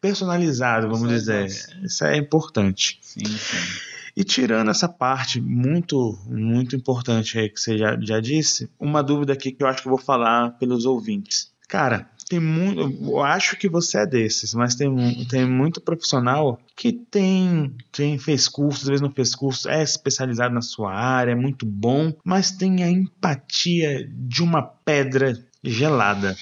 [0.00, 1.46] personalizado, vamos dizer.
[1.46, 2.98] Isso é importante.
[3.00, 3.94] Sim, sim.
[4.16, 9.32] E tirando essa parte muito, muito importante aí que você já, já disse, uma dúvida
[9.32, 11.53] aqui que eu acho que eu vou falar pelos ouvintes.
[11.74, 12.82] Cara, tem muito.
[13.02, 18.46] Eu acho que você é desses, mas tem, tem muito profissional que tem, tem fez
[18.46, 22.52] cursos, às vezes não fez curso, é especializado na sua área, é muito bom, mas
[22.52, 26.36] tem a empatia de uma pedra gelada.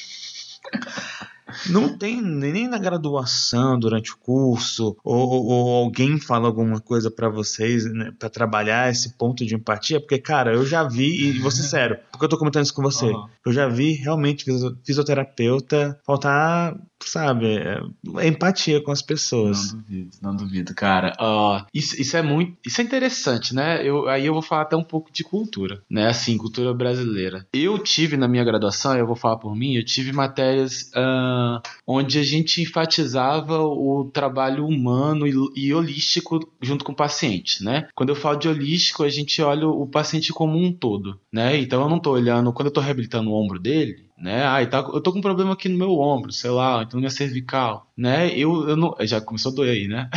[1.68, 7.28] Não tem nem na graduação, durante o curso, ou, ou alguém fala alguma coisa para
[7.28, 11.50] vocês, né, para trabalhar esse ponto de empatia, porque, cara, eu já vi, e vou
[11.50, 13.26] ser sério, porque eu tô comentando isso com você, uhum.
[13.46, 14.44] eu já vi realmente
[14.84, 16.76] fisioterapeuta faltar
[17.08, 19.72] sabe, é, empatia com as pessoas.
[19.72, 21.12] Não duvido, não duvido, cara.
[21.20, 23.86] Uh, isso, isso é muito, isso é interessante, né?
[23.86, 26.08] Eu, aí eu vou falar até um pouco de cultura, né?
[26.08, 27.46] Assim, cultura brasileira.
[27.52, 31.41] Eu tive na minha graduação, eu vou falar por mim, eu tive matérias uh,
[31.86, 37.88] onde a gente enfatizava o trabalho humano e, e holístico junto com o paciente, né?
[37.94, 41.56] Quando eu falo de holístico, a gente olha o paciente como um todo, né?
[41.58, 44.44] Então eu não tô olhando, quando eu tô reabilitando o ombro dele, né?
[44.46, 47.00] Ah, tá, eu tô com um problema aqui no meu ombro, sei lá, então na
[47.00, 48.30] minha cervical, né?
[48.38, 50.08] Eu, eu não, já começou a doer aí, né?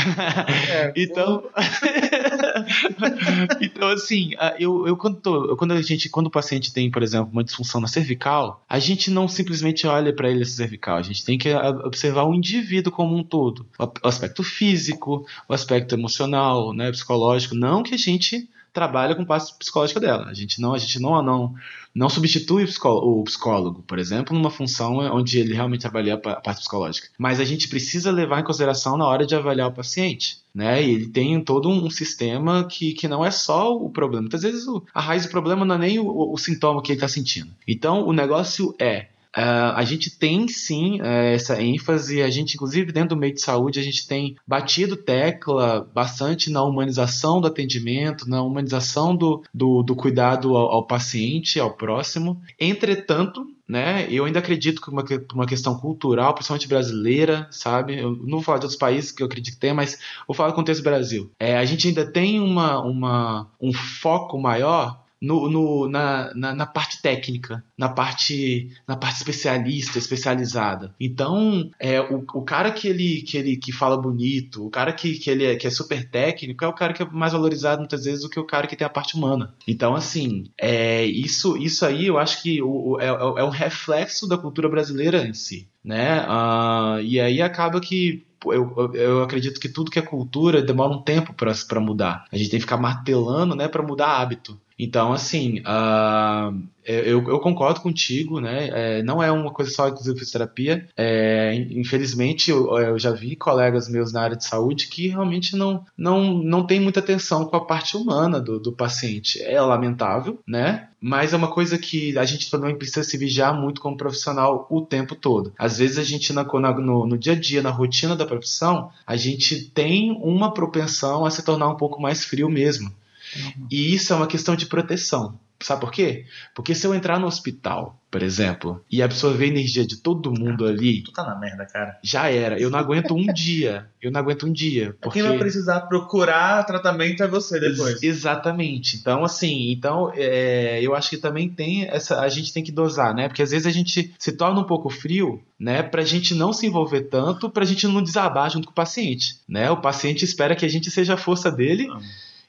[0.69, 1.43] É, então,
[3.61, 7.29] então assim, eu, eu quando tô, quando a gente, quando o paciente tem, por exemplo,
[7.31, 11.25] uma disfunção na cervical, a gente não simplesmente olha para ele essa cervical, a gente
[11.25, 16.91] tem que observar o indivíduo como um todo, o aspecto físico, o aspecto emocional, né,
[16.91, 20.25] psicológico, não que a gente trabalha com parte psicológica dela.
[20.25, 21.55] A gente não, a gente não, não,
[21.95, 27.07] não substitui o psicólogo, por exemplo, numa função onde ele realmente trabalha a parte psicológica.
[27.17, 30.39] Mas a gente precisa levar em consideração na hora de avaliar o paciente.
[30.53, 30.83] Né?
[30.83, 34.23] E ele tem todo um sistema que, que não é só o problema.
[34.23, 37.07] Muitas vezes a raiz do problema não é nem o, o sintoma que ele está
[37.07, 37.51] sentindo.
[37.65, 42.91] Então o negócio é Uh, a gente tem sim uh, essa ênfase, a gente, inclusive
[42.91, 48.29] dentro do meio de saúde, a gente tem batido tecla bastante na humanização do atendimento,
[48.29, 52.41] na humanização do, do, do cuidado ao, ao paciente, ao próximo.
[52.57, 54.07] Entretanto, né?
[54.09, 57.99] Eu ainda acredito que uma, uma questão cultural, principalmente brasileira, sabe?
[57.99, 60.49] Eu não vou falar de outros países que eu acredito que tem, mas vou falar
[60.49, 61.31] do contexto do Brasil.
[61.39, 66.65] É, a gente ainda tem uma, uma, um foco maior no, no na, na, na,
[66.65, 70.93] parte técnica, na parte na parte especialista, especializada.
[70.99, 75.17] Então, é, o, o cara que ele, que ele que fala bonito, o cara que,
[75.17, 78.05] que ele é, que é super técnico, é o cara que é mais valorizado muitas
[78.05, 79.53] vezes do que o cara que tem a parte humana.
[79.67, 84.37] Então, assim, é, isso, isso aí eu acho que o, é, é um reflexo da
[84.37, 85.67] cultura brasileira em si.
[85.83, 86.21] Né?
[86.23, 91.01] Uh, e aí acaba que eu, eu acredito que tudo que é cultura demora um
[91.01, 92.25] tempo para mudar.
[92.31, 94.59] A gente tem que ficar martelando né, para mudar hábito.
[94.77, 98.69] Então, assim, uh, eu, eu, concordo contigo, né?
[98.71, 100.87] É, não é uma coisa só, inclusive, fisioterapia.
[100.95, 105.83] É, infelizmente, eu, eu, já vi colegas meus na área de saúde que realmente não,
[105.97, 109.41] não, não tem muita atenção com a parte humana do, do paciente.
[109.41, 110.89] É lamentável, né?
[111.01, 114.81] Mas é uma coisa que a gente também precisa se vigiar muito como profissional o
[114.81, 115.53] tempo todo.
[115.57, 119.15] Às vezes a gente, na, no, no dia a dia, na rotina da profissão, a
[119.15, 122.91] gente tem uma propensão a se tornar um pouco mais frio mesmo.
[123.35, 123.67] Uhum.
[123.71, 125.39] E isso é uma questão de proteção.
[125.61, 126.25] Sabe por quê?
[126.53, 130.65] Porque se eu entrar no hospital, por exemplo, e absorver a energia de todo mundo
[130.65, 131.01] ali.
[131.01, 131.97] Tu tá na merda, cara.
[132.03, 132.59] Já era.
[132.59, 133.89] Eu não aguento um dia.
[134.01, 134.95] Eu não aguento um dia.
[135.01, 135.21] Porque...
[135.21, 138.03] Quem vai precisar procurar tratamento é você depois.
[138.03, 138.97] exatamente.
[138.97, 142.19] Então, assim, então é, eu acho que também tem essa.
[142.19, 143.27] A gente tem que dosar, né?
[143.27, 145.81] Porque às vezes a gente se torna um pouco frio, né?
[145.81, 149.39] Pra gente não se envolver tanto, pra gente não desabar junto com o paciente.
[149.47, 149.71] Né?
[149.71, 151.87] O paciente espera que a gente seja a força dele.
[151.87, 152.01] Não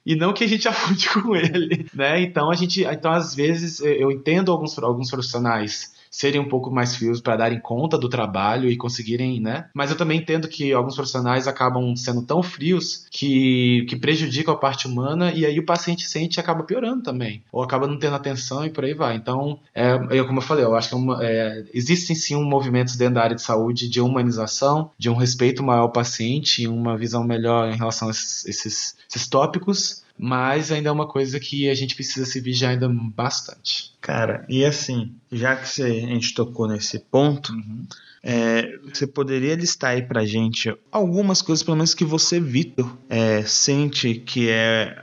[0.07, 2.21] e não que a gente afunde com ele, né?
[2.23, 6.97] Então a gente, então às vezes eu entendo alguns alguns profissionais serem um pouco mais
[6.97, 9.69] frios para darem conta do trabalho e conseguirem, né?
[9.75, 14.59] Mas eu também entendo que alguns profissionais acabam sendo tão frios que, que prejudicam a
[14.59, 18.17] parte humana e aí o paciente sente e acaba piorando também, ou acaba não tendo
[18.17, 19.17] atenção e por aí vai.
[19.17, 22.45] Então, é, eu, como eu falei, eu acho que é uma, é, existem sim um
[22.45, 26.97] movimentos dentro da área de saúde de humanização, de um respeito maior ao paciente, uma
[26.97, 31.69] visão melhor em relação a esses, esses, esses tópicos mas ainda é uma coisa que
[31.69, 33.93] a gente precisa se vigiar ainda bastante.
[34.01, 37.87] Cara, e assim, já que a gente tocou nesse ponto, uhum.
[38.23, 43.43] é, você poderia listar aí pra gente algumas coisas, pelo menos que você, Vitor, é,
[43.43, 44.97] sente que é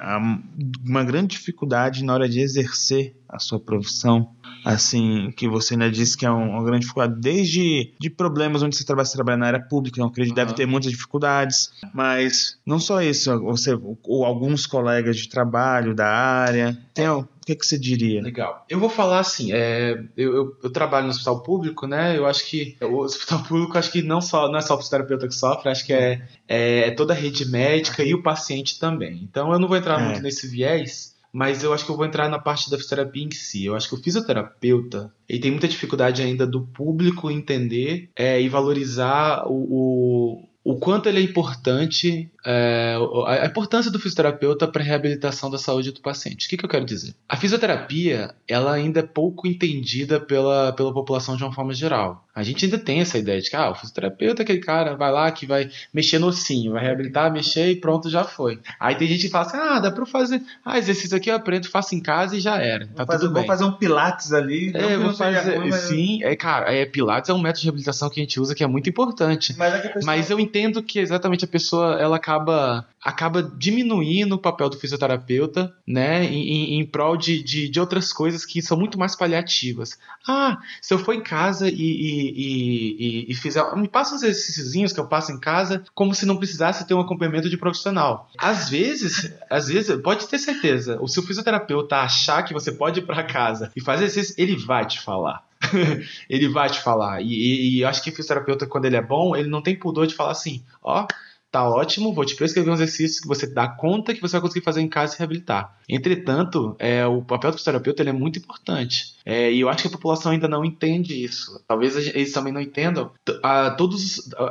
[0.85, 4.33] uma grande dificuldade na hora de exercer a sua profissão?
[4.63, 8.85] Assim, que você ainda disse que é uma grande dificuldade, desde de problemas onde você
[8.85, 10.45] trabalha, você trabalha na área pública, eu acredito que uhum.
[10.45, 16.07] deve ter muitas dificuldades, mas não só isso, você ou alguns colegas de trabalho da
[16.07, 17.07] área, tem,
[17.43, 18.21] o que, que você diria?
[18.21, 18.65] Legal.
[18.69, 22.17] Eu vou falar assim, é, eu, eu, eu, trabalho no hospital público, né?
[22.17, 25.27] Eu acho que o hospital público, acho que não só não é só o fisioterapeuta
[25.27, 29.19] que sofre, acho que é, é, toda a rede médica e o paciente também.
[29.23, 30.05] Então eu não vou entrar é.
[30.05, 33.31] muito nesse viés, mas eu acho que eu vou entrar na parte da fisioterapia em
[33.31, 33.65] si.
[33.65, 38.47] Eu acho que o fisioterapeuta ele tem muita dificuldade ainda do público entender é, e
[38.47, 42.95] valorizar o, o o quanto ele é importante, é,
[43.27, 46.45] a importância do fisioterapeuta para a reabilitação da saúde do paciente.
[46.45, 47.13] O que, que, eu quero dizer?
[47.27, 52.22] A fisioterapia, ela ainda é pouco entendida pela, pela população de uma forma geral.
[52.35, 55.11] A gente ainda tem essa ideia de que ah, o fisioterapeuta é aquele cara, vai
[55.11, 58.59] lá que vai mexer no ossinho, vai reabilitar, mexer e pronto, já foi.
[58.79, 61.69] Aí tem gente que fala assim, ah, dá para fazer, ah, exercício aqui eu aprendo,
[61.69, 62.87] faço em casa e já era.
[62.87, 63.43] Tá fazer, tudo bem.
[63.43, 64.71] Vou fazer um pilates ali.
[64.73, 68.19] É, vou fazer, ruim, sim, é, cara, é, pilates é um método de reabilitação que
[68.19, 69.55] a gente usa que é muito importante.
[69.55, 70.03] Mas, é pessoa...
[70.03, 75.75] mas eu entendo que exatamente a pessoa ela acaba acaba diminuindo o papel do fisioterapeuta,
[75.85, 79.99] né, em, em prol de, de, de, outras coisas que são muito mais paliativas.
[80.25, 83.63] Ah, se eu for em casa e, e, e, e fizer.
[83.75, 87.01] Me passa uns exercícios que eu passo em casa, como se não precisasse ter um
[87.01, 88.29] acompanhamento de profissional.
[88.37, 93.05] Às vezes, às vezes, pode ter certeza, o seu fisioterapeuta achar que você pode ir
[93.05, 95.43] para casa e fazer exercício, ele vai te falar.
[96.29, 97.21] ele vai te falar.
[97.21, 100.07] E, e, e acho que o fisioterapeuta, quando ele é bom, ele não tem pudor
[100.07, 101.07] de falar assim: ó,
[101.53, 104.65] tá ótimo, vou te prescrever um exercício que você dá conta que você vai conseguir
[104.65, 105.77] fazer em casa e reabilitar.
[105.87, 109.13] Entretanto, é, o papel do fisioterapeuta é muito importante.
[109.25, 111.63] É, e eu acho que a população ainda não entende isso.
[111.67, 113.75] Talvez eles também não entendam a,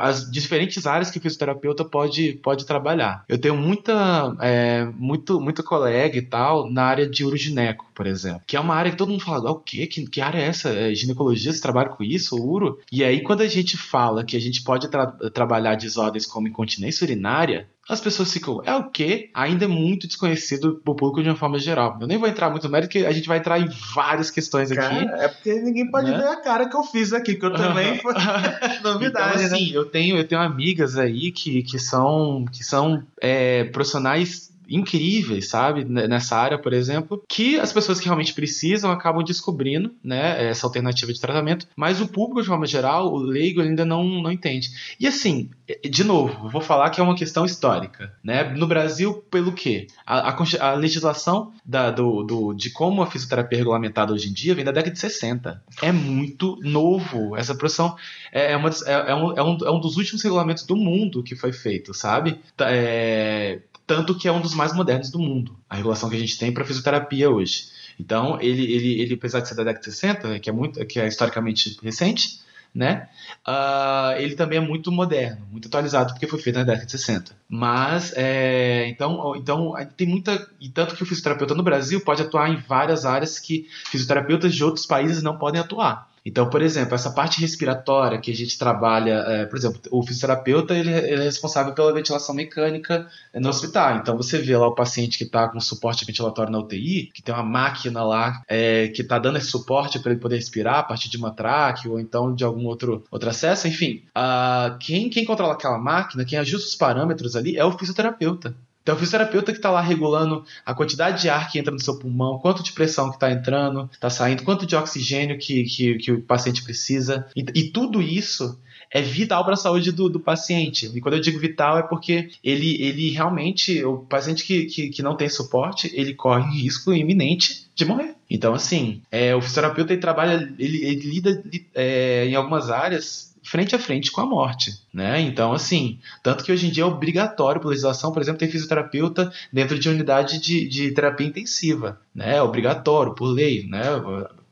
[0.00, 3.24] as diferentes áreas que o fisioterapeuta pode, pode trabalhar.
[3.28, 8.42] Eu tenho muita, é, muito, muito colega e tal na área de urogineco, por exemplo,
[8.46, 9.86] que é uma área que todo mundo fala, ah, o quê?
[9.86, 10.70] Que, que área é essa?
[10.70, 11.52] É ginecologia?
[11.52, 12.36] Você trabalha com isso?
[12.36, 12.78] Uro?
[12.90, 17.04] E aí, quando a gente fala que a gente pode tra trabalhar desordens como incontinência
[17.04, 19.30] urinária, as pessoas ficam, é o que?
[19.34, 21.98] Ainda é muito desconhecido pro público de uma forma geral.
[22.00, 24.70] Eu nem vou entrar muito no mérito, porque a gente vai entrar em várias questões
[24.70, 25.04] cara, aqui.
[25.24, 26.16] É porque ninguém pode né?
[26.16, 28.14] ver a cara que eu fiz aqui, que eu também foi
[28.84, 29.34] novidade.
[29.34, 29.76] Então, assim, né?
[29.76, 35.84] eu tenho, eu tenho amigas aí que, que são, que são é, profissionais incríveis, sabe?
[35.84, 40.48] Nessa área, por exemplo, que as pessoas que realmente precisam acabam descobrindo, né?
[40.48, 44.30] Essa alternativa de tratamento, mas o público, de forma geral, o leigo ainda não, não
[44.30, 44.70] entende.
[44.98, 45.50] E assim,
[45.88, 48.44] de novo, vou falar que é uma questão histórica, né?
[48.54, 49.86] No Brasil, pelo quê?
[50.06, 54.32] A, a, a legislação da, do, do, de como a fisioterapia é regulamentada hoje em
[54.32, 55.62] dia vem da década de 60.
[55.80, 57.36] É muito novo.
[57.36, 57.96] Essa profissão
[58.32, 61.22] é, é, uma, é, é, um, é, um, é um dos últimos regulamentos do mundo
[61.22, 62.40] que foi feito, sabe?
[62.60, 63.60] É,
[63.92, 66.50] tanto que é um dos mais modernos do mundo, a regulação que a gente tem
[66.50, 67.66] para fisioterapia hoje.
[68.00, 70.98] Então, ele, ele, ele, apesar de ser da década de 60, que é, muito, que
[70.98, 72.40] é historicamente recente,
[72.74, 73.06] né?
[73.46, 77.36] Uh, ele também é muito moderno, muito atualizado, porque foi feito na década de 60.
[77.50, 80.48] Mas, é, então, então, tem muita.
[80.58, 84.64] E tanto que o fisioterapeuta no Brasil pode atuar em várias áreas que fisioterapeutas de
[84.64, 86.10] outros países não podem atuar.
[86.24, 90.74] Então, por exemplo, essa parte respiratória que a gente trabalha, é, por exemplo, o fisioterapeuta
[90.74, 93.96] ele, ele, é responsável pela ventilação mecânica no hospital.
[93.96, 97.34] Então, você vê lá o paciente que está com suporte ventilatório na UTI, que tem
[97.34, 101.10] uma máquina lá é, que está dando esse suporte para ele poder respirar a partir
[101.10, 103.66] de uma traque ou então de algum outro, outro acesso.
[103.66, 108.54] Enfim, uh, quem, quem controla aquela máquina, quem ajusta os parâmetros ali é o fisioterapeuta.
[108.82, 111.98] Então, o fisioterapeuta que está lá regulando a quantidade de ar que entra no seu
[111.98, 116.12] pulmão, quanto de pressão que está entrando, está saindo, quanto de oxigênio que, que, que
[116.12, 117.26] o paciente precisa.
[117.36, 118.58] E, e tudo isso
[118.92, 120.90] é vital para a saúde do, do, paciente.
[120.94, 125.02] E quando eu digo vital é porque ele, ele realmente, o paciente que, que, que
[125.02, 128.14] não tem suporte, ele corre risco iminente de morrer.
[128.28, 131.42] Então, assim, é, o fisioterapeuta ele trabalha, ele, ele lida
[131.74, 135.20] é, em algumas áreas frente a frente com a morte, né?
[135.20, 139.32] Então, assim, tanto que hoje em dia é obrigatório por legislação, por exemplo, ter fisioterapeuta
[139.52, 142.36] dentro de unidade de, de terapia intensiva, né?
[142.36, 143.82] É obrigatório por lei, né?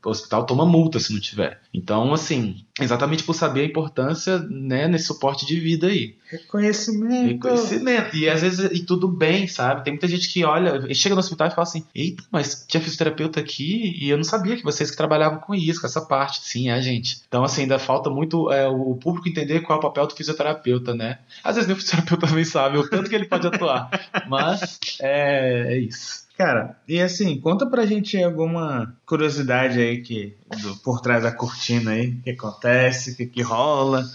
[0.04, 1.60] O hospital toma multa se não tiver.
[1.72, 6.16] Então, assim, exatamente por saber a importância, né, nesse suporte de vida aí.
[6.30, 7.44] Reconhecimento.
[7.44, 8.16] Reconhecimento.
[8.16, 9.84] E às vezes, e tudo bem, sabe?
[9.84, 13.40] Tem muita gente que olha, chega no hospital e fala assim: eita, mas tinha fisioterapeuta
[13.40, 16.40] aqui e eu não sabia que vocês que trabalhavam com isso, com essa parte.
[16.42, 17.22] Sim, é, gente.
[17.26, 20.94] Então, assim, ainda falta muito é, o público entender qual é o papel do fisioterapeuta,
[20.94, 21.18] né?
[21.42, 23.90] Às vezes nem o fisioterapeuta também sabe o tanto que ele pode atuar.
[24.28, 26.29] Mas é, é isso.
[26.40, 31.90] Cara, e assim, conta pra gente alguma curiosidade aí que do, por trás da cortina
[31.90, 34.08] aí, o que acontece, o que, que rola.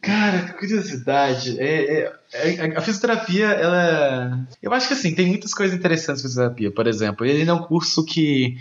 [0.00, 1.60] Cara, curiosidade.
[1.60, 4.48] É, é, é, a fisioterapia, ela.
[4.62, 6.70] Eu acho que assim, tem muitas coisas interessantes na fisioterapia.
[6.70, 8.56] Por exemplo, ele é um curso que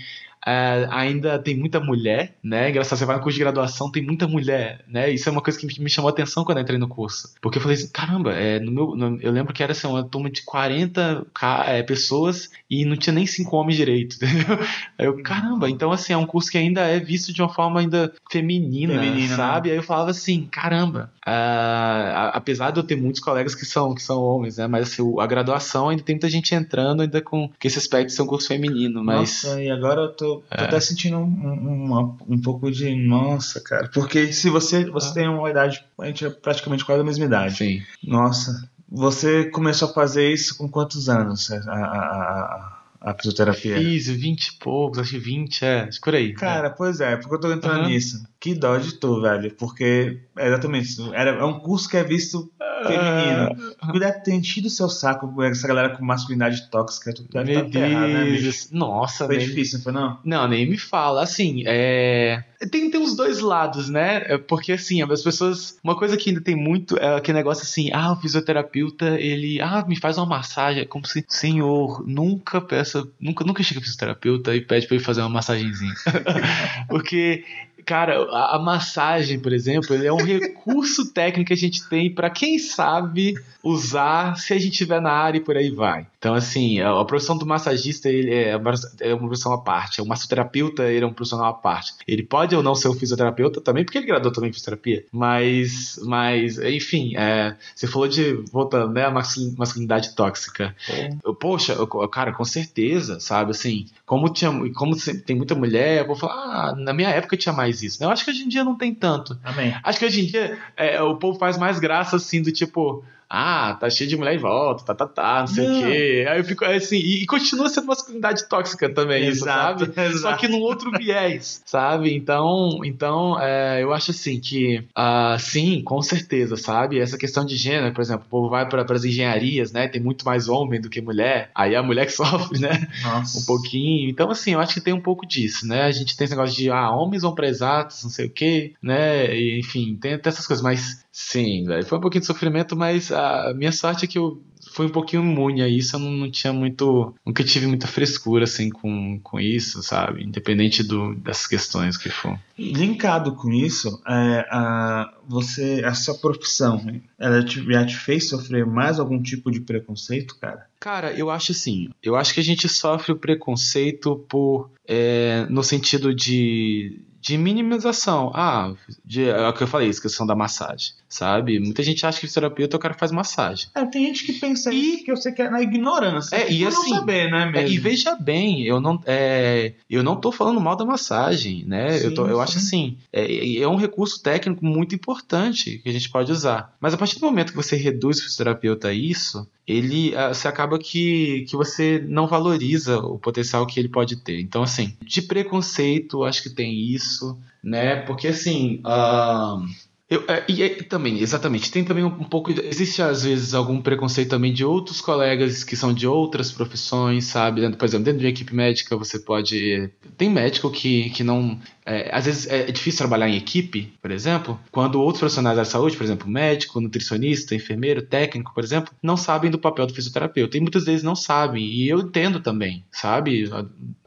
[0.46, 2.70] Uh, ainda tem muita mulher, né?
[2.70, 5.10] Engraçado, você vai no curso de graduação, tem muita mulher, né?
[5.10, 7.34] Isso é uma coisa que me chamou a atenção quando eu entrei no curso.
[7.42, 10.04] Porque eu falei assim, caramba, é, no meu, no, eu lembro que era assim, uma
[10.04, 11.26] turma de 40
[11.66, 14.60] é, pessoas e não tinha nem cinco homens direito, entendeu?
[15.00, 17.80] Aí eu, caramba, então assim, é um curso que ainda é visto de uma forma
[17.80, 19.36] ainda feminina, feminina né?
[19.36, 19.70] sabe?
[19.70, 19.74] Né?
[19.74, 24.04] Aí eu falava assim, caramba, uh, apesar de eu ter muitos colegas que são, que
[24.04, 24.68] são homens, né?
[24.68, 28.14] Mas assim, a graduação ainda tem muita gente entrando ainda com, com esse aspecto de
[28.14, 29.44] ser um curso feminino, mas...
[29.44, 30.64] Nossa, e agora eu tô tô, é.
[30.66, 33.90] até sentindo um, um, um, pouco de nossa, cara.
[33.94, 35.14] Porque se você, você ah.
[35.14, 37.58] tem uma idade, a gente é praticamente quase a mesma idade.
[37.58, 37.82] Sim.
[38.04, 38.70] Nossa.
[38.90, 41.52] Você começou a fazer isso com quantos anos?
[41.52, 43.78] A, a, a, a fisioterapia?
[43.78, 46.34] Fiz 20 e poucos, acho que 20, é, por aí.
[46.34, 46.70] Cara, é.
[46.70, 47.90] pois é, porque eu tô entrando uhum.
[47.90, 48.24] nisso.
[48.40, 49.54] Que dó de tu, velho.
[49.56, 51.14] Porque, é exatamente isso.
[51.14, 52.52] Era, é um curso que é visto
[52.88, 53.76] feminino.
[53.92, 57.14] Tu deve ter enchido o seu saco com essa galera com masculinidade tóxica.
[57.14, 58.68] Tu deve Meu ferrado, né, bicho?
[58.72, 59.48] Nossa, Foi nem...
[59.48, 60.20] difícil, não foi não?
[60.24, 61.24] Não, nem me fala.
[61.24, 62.44] Assim, é...
[62.72, 64.24] Tem, tem os dois lados, né?
[64.26, 65.78] É porque, assim, as pessoas...
[65.84, 69.62] Uma coisa que ainda tem muito é aquele negócio assim, ah, o fisioterapeuta, ele...
[69.62, 70.84] Ah, me faz uma massagem.
[70.84, 73.08] É como se, senhor, nunca peça...
[73.20, 75.94] Nunca, nunca chega o fisioterapeuta e pede pra ele fazer uma massagenzinha.
[76.90, 77.44] porque
[77.86, 82.32] Cara, a, a, massagem, por exemplo, é um recurso técnico que a gente tem para
[82.32, 86.08] quem sabe usar se a gente estiver na área e por aí vai.
[86.26, 90.02] Então, assim, a, a profissão do massagista ele é, uma, é uma profissão à parte.
[90.02, 91.94] O massoterapeuta ele é um profissional à parte.
[92.08, 95.06] Ele pode ou não ser um fisioterapeuta também, porque ele graduou também em fisioterapia.
[95.12, 100.76] Mas, mas enfim, é, você falou de, voltando, né, a masculinidade tóxica.
[100.90, 101.12] É.
[101.40, 103.52] Poxa, eu, cara, com certeza, sabe?
[103.52, 104.96] Assim, como, tinha, como
[105.28, 108.04] tem muita mulher, eu vou falar, ah, na minha época tinha mais isso.
[108.04, 109.38] Eu acho que hoje em dia não tem tanto.
[109.44, 109.76] Amém.
[109.84, 113.76] Acho que hoje em dia é, o povo faz mais graça assim do tipo, ah,
[113.80, 115.80] tá cheio de mulher em volta, tá, tá, tá, não sei não.
[115.80, 116.26] o quê.
[116.30, 120.06] Aí eu fico assim, e, e, continua sendo masculinidade tóxica também, exato, isso, sabe?
[120.16, 120.20] Exato.
[120.20, 122.14] Só que num outro viés, sabe?
[122.14, 127.00] Então, então é, eu acho assim que, uh, sim, com certeza, sabe?
[127.00, 129.88] Essa questão de gênero, por exemplo, o povo vai para as engenharias, né?
[129.88, 132.88] Tem muito mais homem do que mulher, aí é a mulher que sofre, né?
[133.04, 133.40] Nossa.
[133.40, 134.10] Um pouquinho.
[134.10, 135.84] Então, assim, eu acho que tem um pouco disso, né?
[135.84, 138.74] A gente tem esse negócio de, ah, homens vão para exatos, não sei o quê,
[138.82, 139.36] né?
[139.36, 143.10] E, enfim, tem até essas coisas, mas sim, velho, foi um pouquinho de sofrimento, mas
[143.10, 146.30] a minha sorte é que eu fui um pouquinho imune a isso, eu não, não,
[146.30, 147.16] tinha muito.
[147.26, 150.26] Nunca tive muita frescura, assim, com, com isso, sabe?
[150.26, 152.38] Independente do, das questões que for.
[152.60, 156.86] Linkado com isso, é, a, você, a sua profissão,
[157.18, 160.66] ela te, já te fez sofrer mais algum tipo de preconceito, cara?
[160.82, 161.88] Cara, eu acho assim.
[162.04, 164.70] Eu acho que a gente sofre o preconceito por.
[164.86, 168.32] É, no sentido de de minimização.
[168.36, 168.72] Ah,
[169.04, 171.60] de, é o que eu falei, a questão da massagem, sabe?
[171.60, 173.68] Muita gente acha que fisioterapeuta é o cara que faz massagem.
[173.74, 176.36] É, tem gente que pensa e, isso, que eu sei que é na ignorância.
[176.36, 177.68] É, e assim, não saber, né, mesmo?
[177.68, 181.98] É, e veja bem, eu não, é, eu não tô falando mal da massagem, né?
[181.98, 185.94] Sim, eu, tô, eu acho assim, é, é um recurso técnico muito importante que a
[185.94, 186.76] gente pode usar.
[186.80, 190.48] Mas a partir do momento que você reduz o fisioterapeuta a isso, ele ah, você
[190.48, 194.40] acaba que, que você não valoriza o potencial que ele pode ter.
[194.40, 197.96] Então, assim, de preconceito, acho que tem isso, né?
[197.98, 199.66] Porque, assim, uh,
[200.08, 202.52] eu, é, e é, também, exatamente, tem também um, um, pouco.
[202.52, 207.62] Existe às vezes algum preconceito também de outros colegas que são de outras profissões, sabe?
[207.76, 209.90] Por exemplo, dentro de uma equipe médica você pode.
[210.16, 211.60] Tem médico que, que não.
[211.84, 215.98] É, às vezes é difícil trabalhar em equipe, por exemplo, quando outros profissionais da saúde,
[215.98, 220.56] por exemplo, médico, nutricionista, enfermeiro, técnico, por exemplo, não sabem do papel do fisioterapeuta.
[220.56, 221.66] E muitas vezes não sabem.
[221.66, 223.50] E eu entendo também, sabe?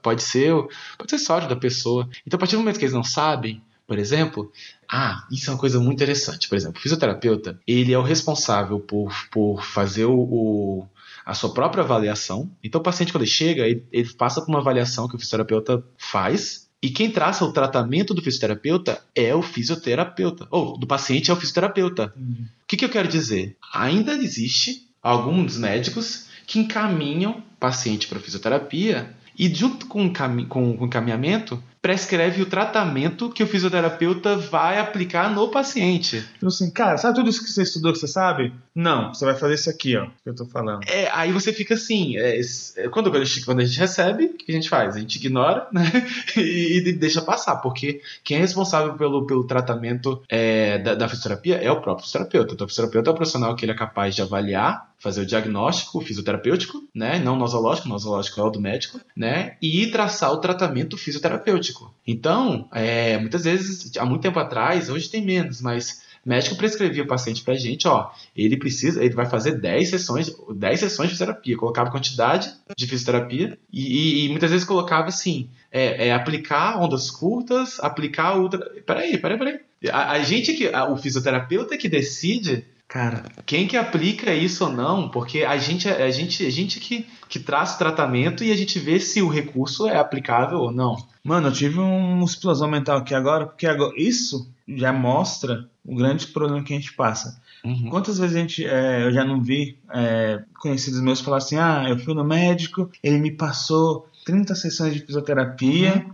[0.00, 0.54] Pode ser,
[0.96, 2.08] pode ser sorte da pessoa.
[2.24, 4.52] Então, a partir do momento que eles não sabem, por exemplo,
[4.86, 6.46] ah, isso é uma coisa muito interessante.
[6.46, 10.88] Por exemplo, o fisioterapeuta, ele é o responsável por, por fazer o, o
[11.24, 12.50] a sua própria avaliação.
[12.62, 15.82] Então, o paciente, quando ele chega, ele, ele passa por uma avaliação que o fisioterapeuta
[15.96, 16.68] faz.
[16.82, 20.46] E quem traça o tratamento do fisioterapeuta é o fisioterapeuta.
[20.50, 22.12] Ou do paciente é o fisioterapeuta.
[22.14, 22.44] Uhum.
[22.44, 23.56] O que, que eu quero dizer?
[23.72, 30.84] Ainda existe alguns médicos que encaminham paciente para fisioterapia e junto com o, com o
[30.84, 36.24] encaminhamento prescreve o tratamento que o fisioterapeuta vai aplicar no paciente.
[36.36, 38.52] Então, assim, cara, sabe tudo isso que você estudou que você sabe?
[38.74, 40.82] Não, você vai fazer isso aqui, ó, que eu tô falando.
[40.88, 42.40] É, aí você fica assim, é,
[42.76, 44.96] é quando, a gente, quando a gente recebe, o que a gente faz?
[44.96, 45.82] A gente ignora, né,
[46.36, 51.56] e, e deixa passar, porque quem é responsável pelo, pelo tratamento é, da, da, fisioterapia
[51.56, 52.54] é o próprio fisioterapeuta.
[52.54, 56.00] Então, o fisioterapeuta é o profissional que ele é capaz de avaliar, fazer o diagnóstico
[56.00, 61.94] fisioterapêutico, né, não nosológico, nosológico é o do médico, né, e traçar o tratamento fisioterapêutico.
[62.06, 67.06] Então, é, muitas vezes, há muito tempo atrás, hoje tem menos, mas médico prescrevia o
[67.06, 71.56] paciente pra gente, ó, ele precisa, ele vai fazer 10 sessões, 10 sessões de terapia,
[71.56, 77.10] colocava quantidade de fisioterapia e, e, e muitas vezes colocava assim, é, é, aplicar ondas
[77.10, 78.58] curtas, aplicar ultra...
[78.84, 79.60] Peraí, peraí, peraí.
[79.90, 84.72] A, a gente que, a, o fisioterapeuta que decide Cara, quem que aplica isso ou
[84.72, 85.10] não?
[85.10, 88.78] Porque a gente, a gente, a gente que, que traz o tratamento e a gente
[88.78, 90.96] vê se o recurso é aplicável ou não.
[91.22, 96.28] Mano, eu tive uma explosão mental aqui agora, porque agora, isso já mostra o grande
[96.28, 97.38] problema que a gente passa.
[97.62, 97.90] Uhum.
[97.90, 101.84] Quantas vezes a gente, é, eu já não vi é, conhecidos meus falar assim: ah,
[101.86, 106.06] eu fui no médico, ele me passou 30 sessões de fisioterapia,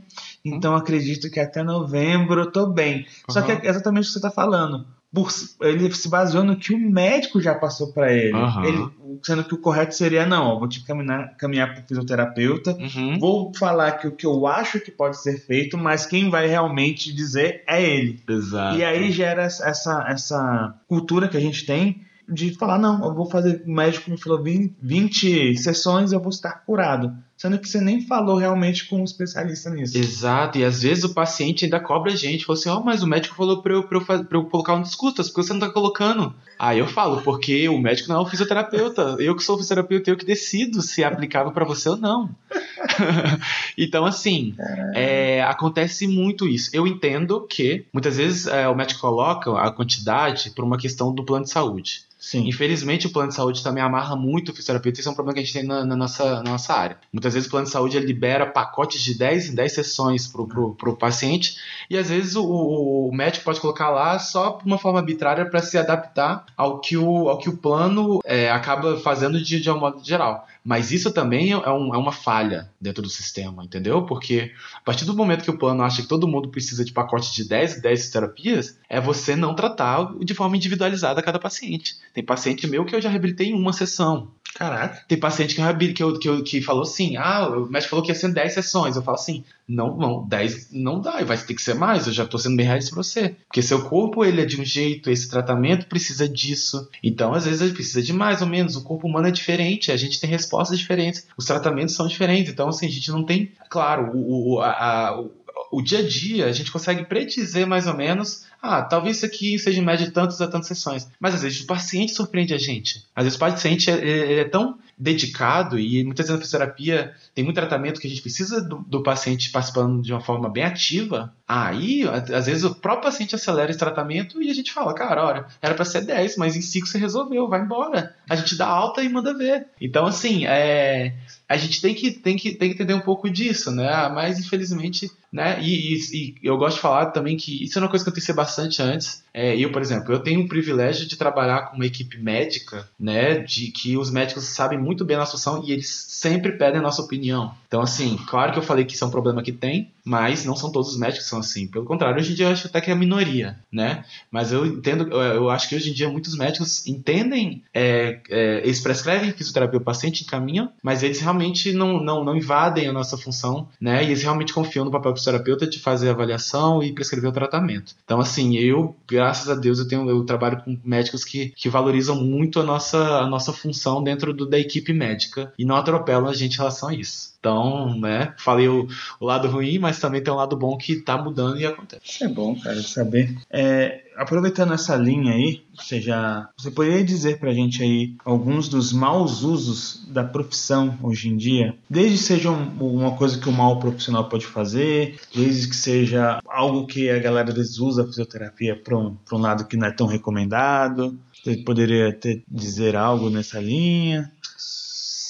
[0.44, 0.56] uhum.
[0.56, 3.06] então acredito que até novembro eu tô bem.
[3.28, 3.32] Uhum.
[3.32, 4.84] Só que é exatamente o que você tá falando
[5.14, 5.30] por,
[5.62, 8.34] ele se baseou no que o médico já passou para ele.
[8.34, 8.64] Uhum.
[8.64, 8.88] ele.
[9.22, 13.18] Sendo que o correto seria, não, vou te caminhar, caminhar para o fisioterapeuta, uhum.
[13.18, 17.14] vou falar que o que eu acho que pode ser feito, mas quem vai realmente
[17.14, 18.20] dizer é ele.
[18.28, 18.76] Exato.
[18.76, 23.26] E aí gera essa, essa cultura que a gente tem de falar, não, eu vou
[23.26, 27.80] fazer, o médico me falou 20, 20 sessões eu vou estar curado sendo que você
[27.80, 29.98] nem falou realmente com um especialista nisso.
[29.98, 33.02] Exato, e às vezes o paciente ainda cobra a gente, fala assim, ó, oh, mas
[33.02, 35.60] o médico falou pra eu, pra, eu, pra eu colocar um discurso, porque você não
[35.60, 36.34] tá colocando?
[36.58, 40.10] Aí eu falo, porque o médico não é o fisioterapeuta, eu que sou o fisioterapeuta,
[40.10, 42.30] eu que decido se é aplicável para você ou não.
[43.76, 44.54] então, assim,
[44.94, 46.70] é, acontece muito isso.
[46.72, 51.24] Eu entendo que muitas vezes é, o médico coloca a quantidade por uma questão do
[51.24, 52.04] plano de saúde.
[52.24, 52.48] Sim.
[52.48, 54.98] Infelizmente, o plano de saúde também amarra muito o fisioterapeuta.
[54.98, 56.96] Isso é um problema que a gente tem na, na nossa, na nossa área.
[57.12, 60.96] Muitas vezes o plano de saúde libera pacotes de 10 em 10 sessões para o
[60.96, 61.58] paciente
[61.90, 65.60] e às vezes o, o, médico pode colocar lá só por uma forma arbitrária para
[65.60, 69.78] se adaptar ao que o, ao que o plano é, acaba fazendo de, de um
[69.78, 70.48] modo geral.
[70.64, 74.06] Mas isso também é, um, é, uma falha dentro do sistema, entendeu?
[74.06, 77.34] Porque a partir do momento que o plano acha que todo mundo precisa de pacote
[77.34, 81.96] de 10 10 terapias, é você não tratar de forma individualizada cada paciente.
[82.14, 84.30] Tem paciente meu que eu já reabilitei em uma sessão.
[84.54, 85.04] Caraca.
[85.08, 88.04] Tem paciente que, eu, que, eu, que, eu, que falou assim: ah, o médico falou
[88.04, 88.96] que ia ser 10 sessões.
[88.96, 92.06] Eu falo assim: não, não, 10 não dá, vai ter que ser mais.
[92.06, 93.36] Eu já tô sendo bem realista pra você.
[93.46, 96.88] Porque seu corpo ele é de um jeito, esse tratamento precisa disso.
[97.02, 98.76] Então, às vezes, ele precisa de mais ou menos.
[98.76, 102.52] O corpo humano é diferente, a gente tem respostas diferentes, os tratamentos são diferentes.
[102.52, 103.52] Então, assim, a gente não tem.
[103.70, 105.24] Claro, o, o, a, a
[105.70, 109.58] o dia a dia, a gente consegue predizer mais ou menos, ah, talvez isso aqui
[109.58, 111.06] seja em média de tantas a tantas sessões.
[111.20, 113.04] Mas às vezes o paciente surpreende a gente.
[113.14, 117.56] Às vezes o paciente é, é tão dedicado e muitas vezes na fisioterapia tem muito
[117.56, 121.34] tratamento que a gente precisa do, do, paciente participando de uma forma bem ativa.
[121.46, 125.46] Aí, às vezes, o próprio paciente acelera esse tratamento e a gente fala, cara, olha,
[125.60, 128.14] era para ser 10, mas em 5 você resolveu, vai embora.
[128.30, 129.66] A gente dá alta e manda ver.
[129.80, 131.14] Então, assim, é,
[131.48, 134.08] a gente tem que, tem, que, tem que entender um pouco disso, né?
[134.08, 135.60] Mas, infelizmente, né?
[135.60, 138.14] E, e, e, eu gosto de falar também que isso é uma coisa que eu
[138.14, 139.23] pensei bastante antes.
[139.35, 143.39] É, eu, por exemplo, eu tenho o privilégio de trabalhar com uma equipe médica, né?
[143.39, 146.82] De que os médicos sabem muito bem a nossa função e eles sempre pedem a
[146.82, 147.53] nossa opinião.
[147.66, 150.55] Então, assim, claro que eu falei que isso é um problema que tem, mas não
[150.55, 151.66] são todos os médicos que são assim.
[151.66, 154.05] Pelo contrário, hoje em dia eu acho até que é a minoria, né?
[154.30, 158.80] Mas eu entendo, eu acho que hoje em dia muitos médicos entendem, é, é, eles
[158.80, 163.68] prescrevem fisioterapia ao paciente, encaminham, mas eles realmente não, não, não invadem a nossa função,
[163.80, 164.05] né?
[164.05, 167.32] E eles realmente confiam no papel do fisioterapeuta de fazer a avaliação e prescrever o
[167.32, 167.97] tratamento.
[168.05, 172.60] Então, assim, eu, a Deus, eu tenho eu trabalho com médicos que, que valorizam muito
[172.60, 176.54] a nossa, a nossa função dentro do, da equipe médica e não atropelam a gente
[176.54, 177.34] em relação a isso.
[177.45, 178.88] Então, né, falei o,
[179.20, 182.01] o, lado ruim, mas também tem um lado bom que tá mudando e acontece.
[182.03, 183.36] Isso é bom, cara, saber.
[183.51, 188.95] É, aproveitando essa linha aí, você já você poderia dizer pra gente aí alguns dos
[188.95, 191.74] maus usos da profissão hoje em dia?
[191.90, 196.40] Desde que seja um, uma coisa que o mal profissional pode fazer, desde que seja
[196.47, 199.88] algo que a galera às vezes usa a fisioterapia para um, um lado que não
[199.88, 201.18] é tão recomendado.
[201.34, 204.32] Você poderia ter, dizer algo nessa linha?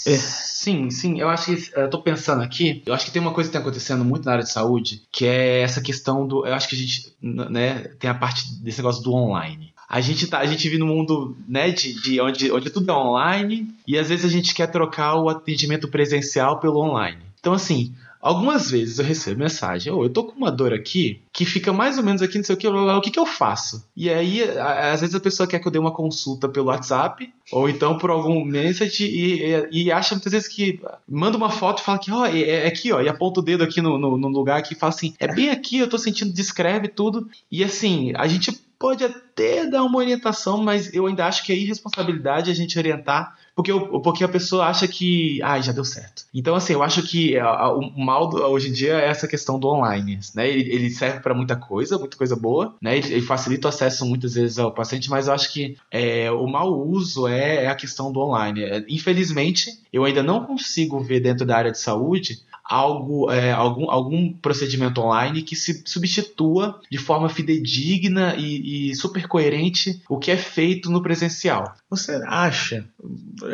[0.07, 0.44] É.
[0.65, 1.21] Sim, sim.
[1.21, 1.79] Eu acho que.
[1.79, 2.83] Eu tô pensando aqui.
[2.87, 5.27] Eu acho que tem uma coisa que tá acontecendo muito na área de saúde, que
[5.27, 6.47] é essa questão do.
[6.47, 7.15] Eu acho que a gente.
[7.21, 9.75] Né, tem a parte desse negócio do online.
[9.87, 12.95] A gente, tá, a gente vive num mundo né, de, de onde, onde tudo é
[12.95, 17.19] online e às vezes a gente quer trocar o atendimento presencial pelo online.
[17.39, 17.95] Então, assim,
[18.25, 21.99] Algumas vezes eu recebo mensagem, oh, eu tô com uma dor aqui que fica mais
[21.99, 23.87] ou menos aqui, não sei o que, o que, que eu faço?
[23.95, 27.69] E aí, às vezes a pessoa quer que eu dê uma consulta pelo WhatsApp, ou
[27.69, 31.85] então por algum message, e, e, e acha muitas vezes que manda uma foto e
[31.85, 34.17] fala que, ó, oh, é, é, aqui, ó, e aponta o dedo aqui no, no,
[34.17, 37.29] no lugar que fala assim, é bem aqui, eu tô sentindo, descreve tudo.
[37.53, 41.57] E assim, a gente pode até dar uma orientação, mas eu ainda acho que é
[41.57, 46.25] irresponsabilidade a gente orientar porque, porque a pessoa acha que, ah, já deu certo.
[46.35, 49.69] Então, assim, eu acho que o mal do, hoje em dia é essa questão do
[49.69, 50.49] online, né?
[50.49, 52.99] Ele, ele serve para muita coisa, muita coisa boa, né?
[52.99, 56.47] Ele, ele, facilita o acesso muitas vezes ao paciente, mas eu acho que é, o
[56.49, 58.65] mau uso é, é a questão do online.
[58.65, 63.91] É, infelizmente, eu ainda não consigo ver dentro da área de saúde algo, é, algum,
[63.91, 70.31] algum procedimento online que se substitua de forma fidedigna e, e, super coerente o que
[70.31, 71.75] é feito no presencial.
[71.91, 72.87] Você acha,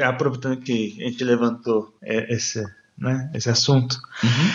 [0.05, 2.65] aproveitando que a gente levantou é, esse,
[2.97, 4.51] né, esse assunto, uhum.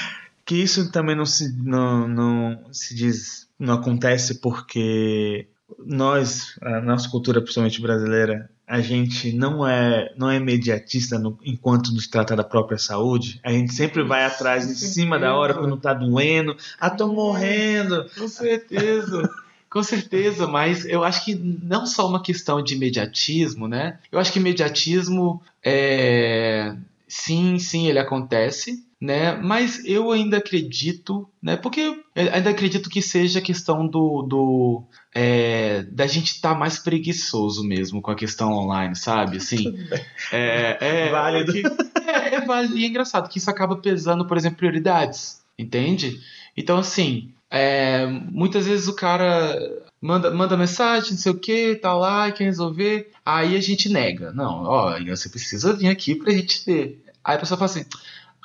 [0.45, 5.47] que isso também não se, não, não se diz, não acontece porque
[5.85, 11.93] nós, a nossa cultura, principalmente brasileira, a gente não é não é imediatista no, enquanto
[11.93, 13.39] nos trata da própria saúde.
[13.43, 16.55] A gente sempre vai atrás em cima da hora quando tá doendo.
[16.79, 18.09] Ah, tô morrendo.
[18.17, 19.29] Com certeza.
[19.69, 23.99] Com certeza, mas eu acho que não só uma questão de imediatismo, né?
[24.09, 26.75] Eu acho que imediatismo é
[27.07, 29.35] sim, sim, ele acontece, né?
[29.35, 31.55] Mas eu ainda acredito, né?
[31.55, 34.83] Porque ainda acredito que seja a questão do, do
[35.13, 39.37] é, da gente estar tá mais preguiçoso mesmo com a questão online, sabe?
[39.37, 39.77] Assim,
[40.33, 41.53] é, é válido.
[42.03, 46.19] É, é válido e é engraçado que isso acaba pesando, por exemplo, prioridades, entende?
[46.57, 49.55] Então, assim, é, muitas vezes o cara
[50.01, 54.31] manda, manda mensagem, não sei o que, tá lá, quer resolver, aí a gente nega.
[54.31, 57.03] Não, ó, você precisa vir aqui pra gente ver.
[57.23, 57.85] Aí a pessoa fala assim: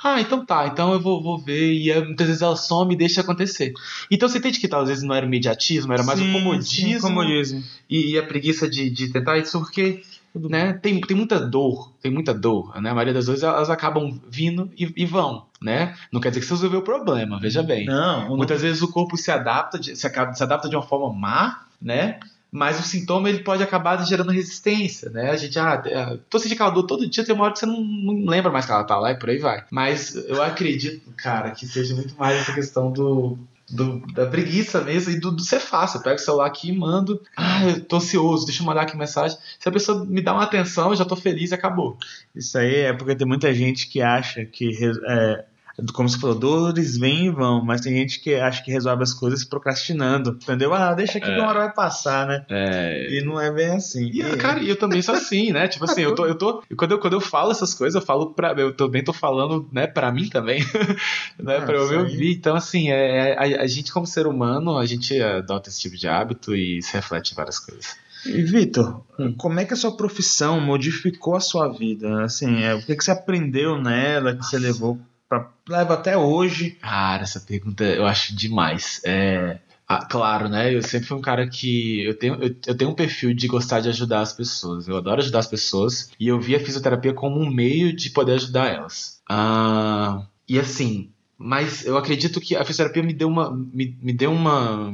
[0.02, 1.72] ah, então tá, então eu vou, vou ver.
[1.72, 3.72] E é, muitas vezes ela some e deixa acontecer.
[4.10, 6.32] Então você entende que tal, às vezes não era o imediatismo, era mais sim, o
[6.32, 6.88] comodismo.
[6.88, 7.62] Sim, comodismo.
[7.88, 10.02] E, e, a preguiça de, de tentar isso, porque
[10.34, 12.80] né, tem, tem muita dor, tem muita dor.
[12.80, 12.90] Né?
[12.90, 15.46] A maioria das vezes elas acabam vindo e, e vão.
[15.60, 15.94] Né?
[16.10, 17.84] Não quer dizer que você resolveu o problema, veja bem.
[17.84, 18.68] Não, Muitas não...
[18.68, 22.18] vezes o corpo se adapta, de, se, se adapta de uma forma má, né?
[22.50, 25.30] Mas o sintoma ele pode acabar gerando resistência, né?
[25.30, 27.66] A gente, ah, é, tô sentindo aquela dor todo dia, tem uma hora que você
[27.66, 29.64] não, não lembra mais que ela tá lá e por aí vai.
[29.70, 33.38] Mas eu acredito, cara, que seja muito mais essa questão do,
[33.70, 35.98] do, da preguiça mesmo e do, do ser fácil.
[35.98, 37.22] Eu pego o celular aqui e mando.
[37.36, 39.38] Ah, eu tô ansioso, deixa eu mandar aqui mensagem.
[39.58, 41.96] Se a pessoa me dá uma atenção, eu já tô feliz e acabou.
[42.34, 44.76] Isso aí é porque tem muita gente que acha que
[45.06, 45.44] é,
[45.92, 49.12] como você falou, dores vêm e vão, mas tem gente que acha que resolve as
[49.12, 50.72] coisas procrastinando, entendeu?
[50.74, 51.34] Ah, deixa aqui é.
[51.34, 52.44] que uma hora vai passar, né?
[52.48, 53.18] É.
[53.18, 54.10] E não é bem assim.
[54.12, 54.36] E, e...
[54.36, 55.68] cara, eu também sou assim, né?
[55.68, 58.34] Tipo assim, eu tô, eu tô, quando eu, quando eu falo essas coisas, eu falo
[58.34, 60.60] pra, eu também tô falando, né, pra mim também,
[61.38, 62.32] né, ah, pra eu me ouvir.
[62.32, 65.96] Então, assim, é, é, a, a gente como ser humano, a gente adota esse tipo
[65.96, 67.96] de hábito e se reflete em várias coisas.
[68.26, 69.34] E Vitor, hum.
[69.36, 72.22] como é que a sua profissão modificou a sua vida?
[72.22, 74.98] Assim, é, o que, que você aprendeu nela, que você levou
[75.30, 76.72] para leva até hoje?
[76.72, 79.00] Cara, essa pergunta eu acho demais.
[79.04, 80.74] É, ah, claro, né?
[80.74, 83.80] Eu sempre fui um cara que eu tenho, eu, eu, tenho um perfil de gostar
[83.80, 84.88] de ajudar as pessoas.
[84.88, 88.32] Eu adoro ajudar as pessoas e eu vi a fisioterapia como um meio de poder
[88.32, 89.22] ajudar elas.
[89.28, 94.32] Ah, e assim, mas eu acredito que a fisioterapia me deu uma, me, me deu
[94.32, 94.92] uma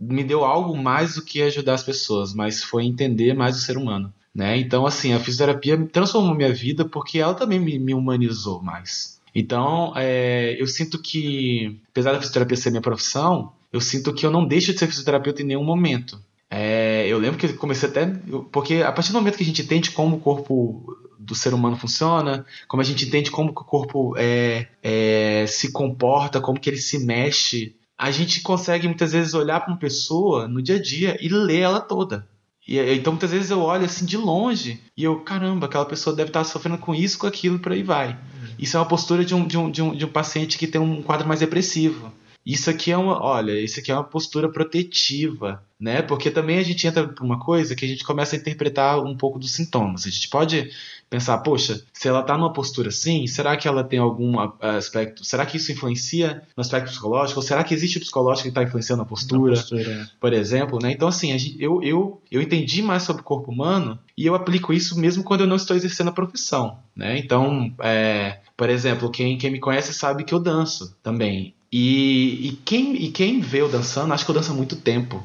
[0.00, 3.76] me deu algo mais do que ajudar as pessoas, mas foi entender mais o ser
[3.76, 4.12] humano.
[4.34, 4.58] Né?
[4.58, 9.13] Então, assim, a fisioterapia transformou minha vida porque ela também me, me humanizou mais.
[9.34, 14.30] Então, é, eu sinto que, apesar da fisioterapia ser minha profissão, eu sinto que eu
[14.30, 16.20] não deixo de ser fisioterapeuta em nenhum momento.
[16.48, 18.06] É, eu lembro que comecei até.
[18.52, 21.76] Porque a partir do momento que a gente entende como o corpo do ser humano
[21.76, 26.76] funciona, como a gente entende como o corpo é, é, se comporta, como que ele
[26.76, 31.16] se mexe a gente consegue muitas vezes olhar para uma pessoa no dia a dia
[31.20, 32.28] e ler ela toda.
[32.66, 36.30] E, então muitas vezes eu olho assim de longe e eu, caramba, aquela pessoa deve
[36.30, 38.18] estar sofrendo com isso, com aquilo, por aí vai.
[38.58, 40.80] Isso é uma postura de um, de um, de um, de um paciente que tem
[40.80, 42.12] um quadro mais depressivo.
[42.44, 46.02] Isso aqui é uma, olha, isso aqui é uma postura protetiva, né?
[46.02, 49.16] Porque também a gente entra por uma coisa que a gente começa a interpretar um
[49.16, 50.06] pouco dos sintomas.
[50.06, 50.70] A gente pode
[51.08, 55.24] pensar, poxa, se ela está numa postura assim, será que ela tem algum aspecto?
[55.24, 57.40] Será que isso influencia no aspecto psicológico?
[57.40, 60.06] Ou será que existe o psicológico que está influenciando a postura, postura é.
[60.20, 60.92] por exemplo, né?
[60.92, 64.72] Então assim, gente, eu, eu eu entendi mais sobre o corpo humano e eu aplico
[64.72, 67.16] isso mesmo quando eu não estou exercendo a profissão, né?
[67.18, 71.54] Então, é, por exemplo, quem, quem me conhece sabe que eu danço também.
[71.76, 75.20] E, e, quem, e quem vê eu dançando, acho que eu danço há muito tempo.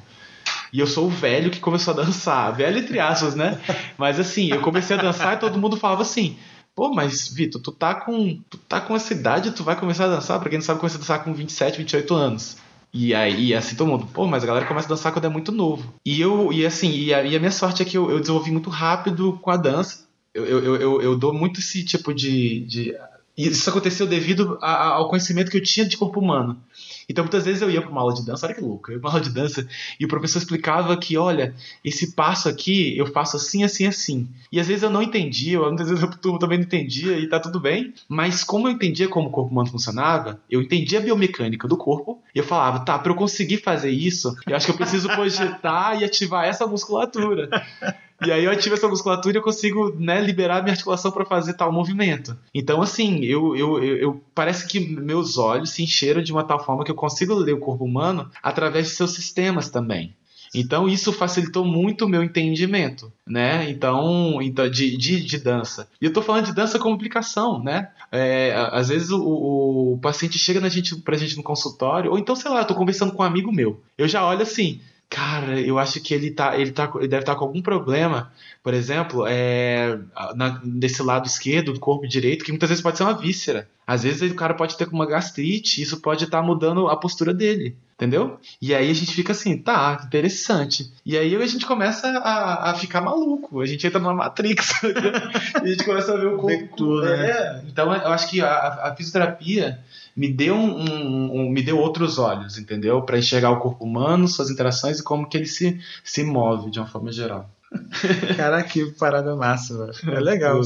[0.74, 2.52] E eu sou o velho que começou a dançar.
[2.58, 3.62] Velho entre aspas, né?
[4.00, 6.38] Mas assim, eu comecei a dançar e todo mundo falava assim:
[6.74, 8.40] Pô, mas Vitor, tu tá com.
[8.50, 10.40] Tu tá com essa idade, tu vai começar a dançar?
[10.40, 12.58] Pra quem não sabe, começa a dançar com 27, 28 anos.
[12.92, 15.52] E aí, assim, todo mundo, pô, mas a galera começa a dançar quando é muito
[15.52, 15.94] novo.
[16.04, 18.50] E eu, e assim, e a, e a minha sorte é que eu, eu, desenvolvi
[18.50, 20.08] muito rápido com a dança.
[20.34, 22.96] Eu, eu, eu, eu dou muito esse tipo de, de
[23.40, 26.62] e isso aconteceu devido a, a, ao conhecimento que eu tinha de corpo humano.
[27.08, 29.00] Então, muitas vezes eu ia para uma aula de dança, olha que louco, eu ia
[29.00, 29.66] para uma aula de dança
[29.98, 34.28] e o professor explicava que, olha, esse passo aqui eu faço assim, assim, assim.
[34.52, 37.30] E às vezes eu não entendia, ou muitas vezes a turma também não entendia e
[37.30, 41.02] tá tudo bem, mas como eu entendia como o corpo humano funcionava, eu entendia a
[41.02, 44.74] biomecânica do corpo e eu falava, tá, para eu conseguir fazer isso, eu acho que
[44.74, 47.50] eu preciso projetar e ativar essa musculatura.
[48.26, 51.54] E aí eu ativo essa musculatura e eu consigo né, liberar minha articulação para fazer
[51.54, 52.38] tal movimento.
[52.54, 56.64] Então, assim, eu, eu, eu, eu, parece que meus olhos se encheram de uma tal
[56.64, 60.16] forma que eu consigo ler o corpo humano através de seus sistemas também.
[60.54, 63.70] Então isso facilitou muito o meu entendimento, né?
[63.70, 65.88] Então, então de, de, de dança.
[66.02, 67.90] E eu tô falando de dança como aplicação, né?
[68.12, 69.22] É, às vezes o,
[69.94, 72.74] o, paciente chega na gente, pra gente no consultório, ou então, sei lá, eu tô
[72.74, 73.82] conversando com um amigo meu.
[73.98, 77.34] Eu já olho assim, Cara, eu acho que ele, tá, ele, tá, ele deve estar
[77.34, 78.32] tá com algum problema,
[78.62, 80.00] por exemplo, é,
[80.36, 83.68] na, desse lado esquerdo do corpo direito, que muitas vezes pode ser uma víscera.
[83.88, 87.34] Às vezes o cara pode ter uma gastrite, isso pode estar tá mudando a postura
[87.34, 88.40] dele, entendeu?
[88.62, 90.90] E aí a gente fica assim, tá, interessante.
[91.06, 94.72] E aí a gente começa a, a ficar maluco, a gente entra numa Matrix,
[95.62, 97.02] e a gente começa a ver o corpo.
[97.02, 97.30] Né?
[97.30, 99.80] É, então eu acho que a, a fisioterapia
[100.16, 103.02] me deu um, um, um, me deu outros olhos, entendeu?
[103.02, 106.80] Para enxergar o corpo humano, suas interações e como que ele se, se move de
[106.80, 107.50] uma forma geral.
[108.36, 110.18] Cara, que parada massa, velho.
[110.18, 110.60] É legal.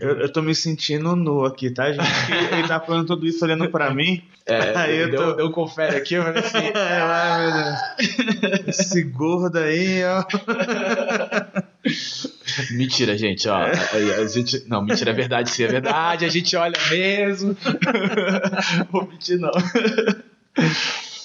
[0.00, 2.06] eu, eu tô me sentindo nu aqui, tá, gente?
[2.52, 4.22] Ele tá falando tudo isso olhando pra mim.
[4.46, 5.40] É, aí eu, tô...
[5.40, 6.58] eu confere aqui, eu falei assim.
[6.78, 8.78] É, meu Deus.
[8.78, 10.24] Esse gordo aí, ó.
[12.70, 13.56] Mentira, gente, ó.
[13.56, 13.70] A,
[14.22, 16.24] a, gente, não, mentira, é verdade, sim, é verdade.
[16.24, 17.56] A gente olha mesmo.
[18.90, 19.52] Vou mentir, não.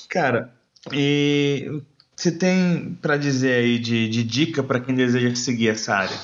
[0.10, 0.52] Cara,
[0.92, 1.82] e
[2.24, 6.18] você tem para dizer aí de, de dica para quem deseja seguir essa área?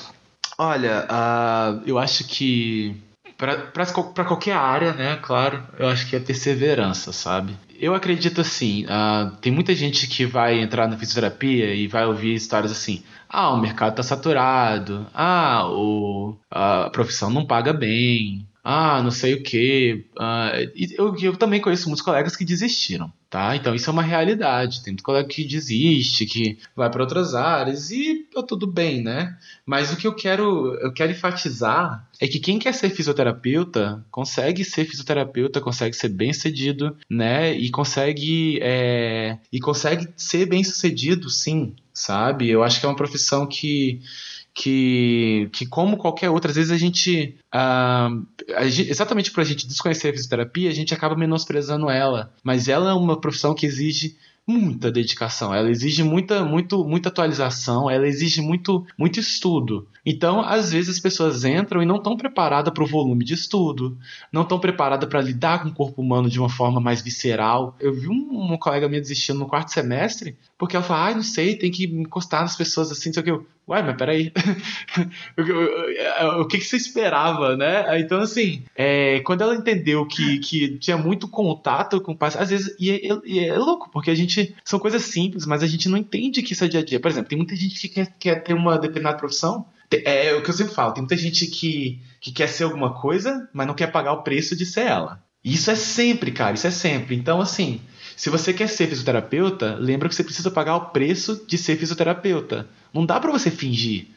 [0.56, 2.96] Olha, uh, eu acho que
[3.36, 7.56] para qualquer área, né, claro, eu acho que é perseverança, sabe?
[7.78, 12.34] Eu acredito assim, uh, tem muita gente que vai entrar na fisioterapia e vai ouvir
[12.34, 19.02] histórias assim, ah, o mercado está saturado, ah, o, a profissão não paga bem, ah,
[19.02, 20.04] não sei o quê.
[20.18, 20.52] Ah,
[20.96, 23.56] eu, eu também conheço muitos colegas que desistiram, tá?
[23.56, 24.82] Então isso é uma realidade.
[24.82, 29.36] Tem muito colega que desiste, que vai para outras áreas e tá tudo bem, né?
[29.64, 34.62] Mas o que eu quero, eu quero enfatizar é que quem quer ser fisioterapeuta consegue
[34.64, 37.54] ser fisioterapeuta, consegue ser bem sucedido, né?
[37.54, 42.50] E consegue é, e consegue ser bem sucedido, sim, sabe?
[42.50, 44.02] Eu acho que é uma profissão que
[44.54, 48.26] que, que como qualquer outra, às vezes a gente, uh,
[48.56, 52.32] a gente exatamente por a gente desconhecer a fisioterapia, a gente acaba menosprezando ela.
[52.42, 57.88] Mas ela é uma profissão que exige muita dedicação, ela exige muita, muito, muita atualização,
[57.88, 59.86] ela exige muito, muito estudo.
[60.04, 63.96] Então, às vezes as pessoas entram e não estão preparadas para o volume de estudo,
[64.32, 67.76] não estão preparadas para lidar com o corpo humano de uma forma mais visceral.
[67.78, 71.22] Eu vi um, colega minha desistindo no quarto semestre porque ela falou, ai, ah, não
[71.22, 74.30] sei, tem que encostar nas pessoas assim, só que eu, uai, mas peraí,
[76.38, 77.98] o que, que você esperava, né?
[77.98, 82.50] Então, assim, é, quando ela entendeu que, que tinha muito contato com o paciente, às
[82.50, 85.88] vezes, e é, e é, louco, porque a gente, são coisas simples, mas a gente
[85.88, 87.00] não entende que isso é dia a dia.
[87.00, 90.50] Por exemplo, tem muita gente que quer, quer ter uma determinada profissão, é o que
[90.50, 93.90] eu sempre falo, tem muita gente que, que quer ser alguma coisa, mas não quer
[93.90, 95.24] pagar o preço de ser ela.
[95.42, 97.16] Isso é sempre, cara, isso é sempre.
[97.16, 97.80] Então, assim,
[98.20, 102.68] se você quer ser fisioterapeuta, lembra que você precisa pagar o preço de ser fisioterapeuta.
[102.92, 104.08] Não dá para você fingir.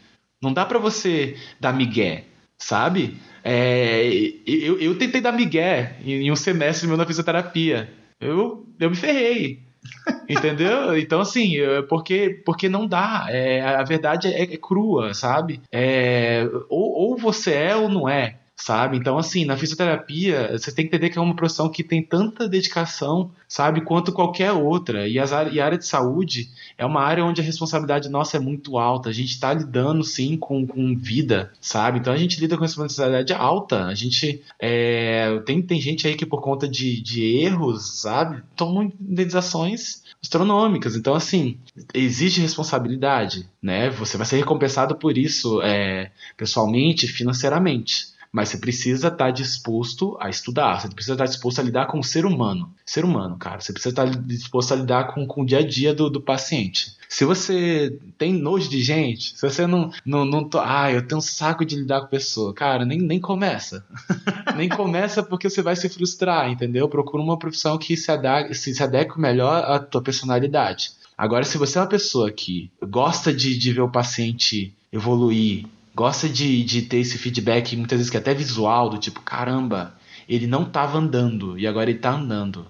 [0.42, 2.26] Não dá para você dar migué,
[2.58, 3.16] sabe?
[3.42, 4.06] É,
[4.46, 7.90] eu, eu tentei dar migué em, um semestre meu na fisioterapia.
[8.20, 9.62] Eu, eu me ferrei.
[10.28, 10.98] Entendeu?
[10.98, 11.56] Então, assim,
[11.88, 13.28] porque, porque não dá.
[13.30, 15.62] É, a verdade é, é crua, sabe?
[15.72, 18.98] É, ou, ou você é ou não é sabe?
[18.98, 22.48] Então, assim, na fisioterapia, você tem que entender que é uma profissão que tem tanta
[22.48, 25.06] dedicação, sabe, quanto qualquer outra.
[25.06, 28.40] E, as, e a área de saúde é uma área onde a responsabilidade nossa é
[28.40, 29.10] muito alta.
[29.10, 32.00] A gente está lidando, sim, com, com vida, sabe?
[32.00, 33.84] Então, a gente lida com responsabilidade alta.
[33.84, 38.94] A gente é, tem, tem gente aí que, por conta de, de erros, sabe, tomam
[39.02, 40.96] indenizações astronômicas.
[40.96, 41.58] Então, assim,
[41.94, 43.90] exige responsabilidade, né?
[43.90, 48.13] Você vai ser recompensado por isso é, pessoalmente, financeiramente.
[48.34, 51.86] Mas você precisa estar tá disposto a estudar, você precisa estar tá disposto a lidar
[51.86, 52.74] com o ser humano.
[52.84, 53.62] Ser humano, cara.
[53.62, 56.20] Você precisa estar tá disposto a lidar com, com o dia a dia do, do
[56.20, 56.98] paciente.
[57.08, 59.92] Se você tem nojo de gente, se você não.
[60.04, 63.20] não, não tô, ah, eu tenho um saco de lidar com pessoa, cara, nem, nem
[63.20, 63.86] começa.
[64.58, 66.90] nem começa porque você vai se frustrar, entendeu?
[66.90, 70.94] Procura uma profissão que se adeque, se, se adeque melhor à tua personalidade.
[71.16, 76.28] Agora, se você é uma pessoa que gosta de, de ver o paciente evoluir, gosta
[76.28, 79.96] de, de ter esse feedback, muitas vezes que é até visual, do tipo, caramba,
[80.28, 82.66] ele não estava andando e agora ele está andando.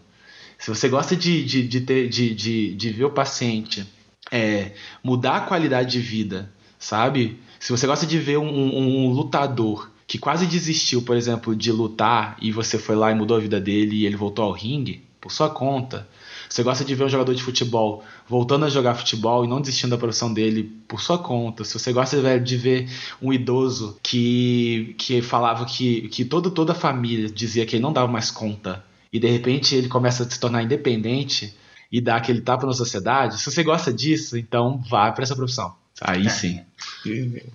[0.57, 3.85] Se você gosta de, de, de, ter, de, de, de ver o paciente
[4.31, 4.71] é,
[5.03, 7.39] mudar a qualidade de vida, sabe?
[7.59, 11.71] Se você gosta de ver um, um, um lutador que quase desistiu, por exemplo, de
[11.71, 15.03] lutar e você foi lá e mudou a vida dele e ele voltou ao ringue,
[15.19, 16.07] por sua conta.
[16.53, 19.89] Você gosta de ver um jogador de futebol voltando a jogar futebol e não desistindo
[19.89, 21.63] da profissão dele por sua conta.
[21.63, 22.87] Se você gosta de ver
[23.19, 27.91] um idoso que, que falava que, que todo, toda a família dizia que ele não
[27.91, 31.57] dava mais conta e de repente ele começa a se tornar independente
[31.91, 35.73] e dar aquele tapa na sociedade, se você gosta disso, então vá para essa profissão.
[36.01, 36.29] Aí é.
[36.29, 36.61] sim.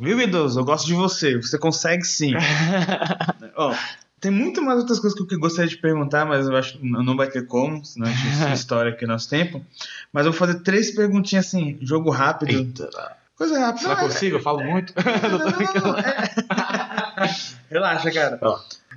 [0.00, 0.58] Viu, idoso?
[0.58, 1.36] Eu gosto de você.
[1.36, 2.32] Você consegue sim.
[3.56, 3.72] Ó,
[4.20, 7.16] tem muito mais outras coisas que eu gostaria de perguntar, mas eu acho que não
[7.16, 9.64] vai ter como, senão a gente história aqui nosso tempo.
[10.12, 12.50] Mas eu vou fazer três perguntinhas assim, jogo rápido.
[12.50, 12.90] Eita.
[13.36, 13.82] Coisa rápida.
[13.82, 14.36] Será que eu consigo?
[14.36, 14.92] Eu falo muito.
[14.96, 17.34] Não, não, não, é...
[17.70, 18.40] Relaxa, cara.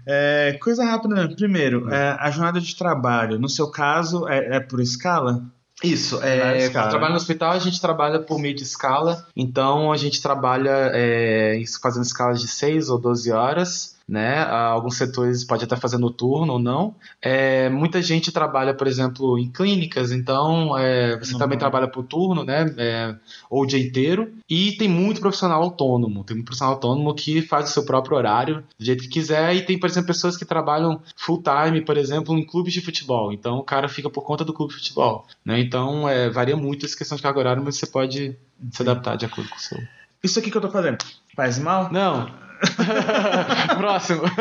[0.06, 1.36] É, coisa rápida mesmo.
[1.36, 3.40] Primeiro, é, a jornada de trabalho.
[3.40, 5.44] No seu caso, é, é por escala?
[5.84, 10.22] Isso, é, trabalho no hospital, a gente trabalha por meio de escala, então a gente
[10.22, 14.44] trabalha é, fazendo escalas de 6 ou 12 horas, né?
[14.44, 16.94] Alguns setores pode até fazer noturno ou não.
[17.22, 21.40] É, muita gente trabalha, por exemplo, em clínicas, então é, você uhum.
[21.40, 22.76] também trabalha por turno, né?
[22.78, 23.16] É,
[23.50, 24.34] ou o dia inteiro.
[24.50, 28.66] E tem muito profissional autônomo, tem muito profissional autônomo que faz o seu próprio horário
[28.78, 29.56] do jeito que quiser.
[29.56, 33.32] E tem, por exemplo, pessoas que trabalham full time, por exemplo, em clubes de futebol.
[33.32, 35.58] Então o cara fica por conta do clube de futebol, né?
[35.62, 38.36] Então é, varia muito essa questão de carga horária, mas você pode
[38.72, 39.80] se adaptar de acordo com o seu.
[40.22, 40.98] Isso aqui que eu tô fazendo
[41.34, 41.90] faz mal?
[41.94, 42.51] Não.
[43.78, 44.22] Próximo.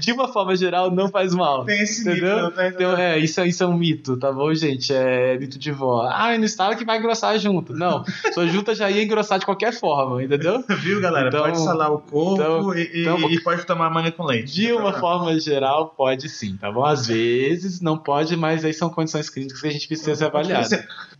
[0.00, 1.64] De uma forma geral, não faz mal.
[1.64, 2.46] Tem esse entendeu?
[2.46, 2.60] mito.
[2.60, 4.92] Então, é, isso, é, isso é um mito, tá bom, gente?
[4.92, 6.08] É mito de vó.
[6.10, 7.72] Ah, no estado que vai engrossar junto.
[7.72, 10.62] Não, sua junta já ia engrossar de qualquer forma, entendeu?
[10.80, 11.28] Viu, galera?
[11.28, 14.52] Então, pode salar o corpo então, e, então, e, pode tomar manga com leite.
[14.52, 16.84] De uma forma geral, pode sim, tá bom?
[16.84, 20.68] Às vezes não pode, mas aí são condições clínicas que a gente precisa ser avaliado.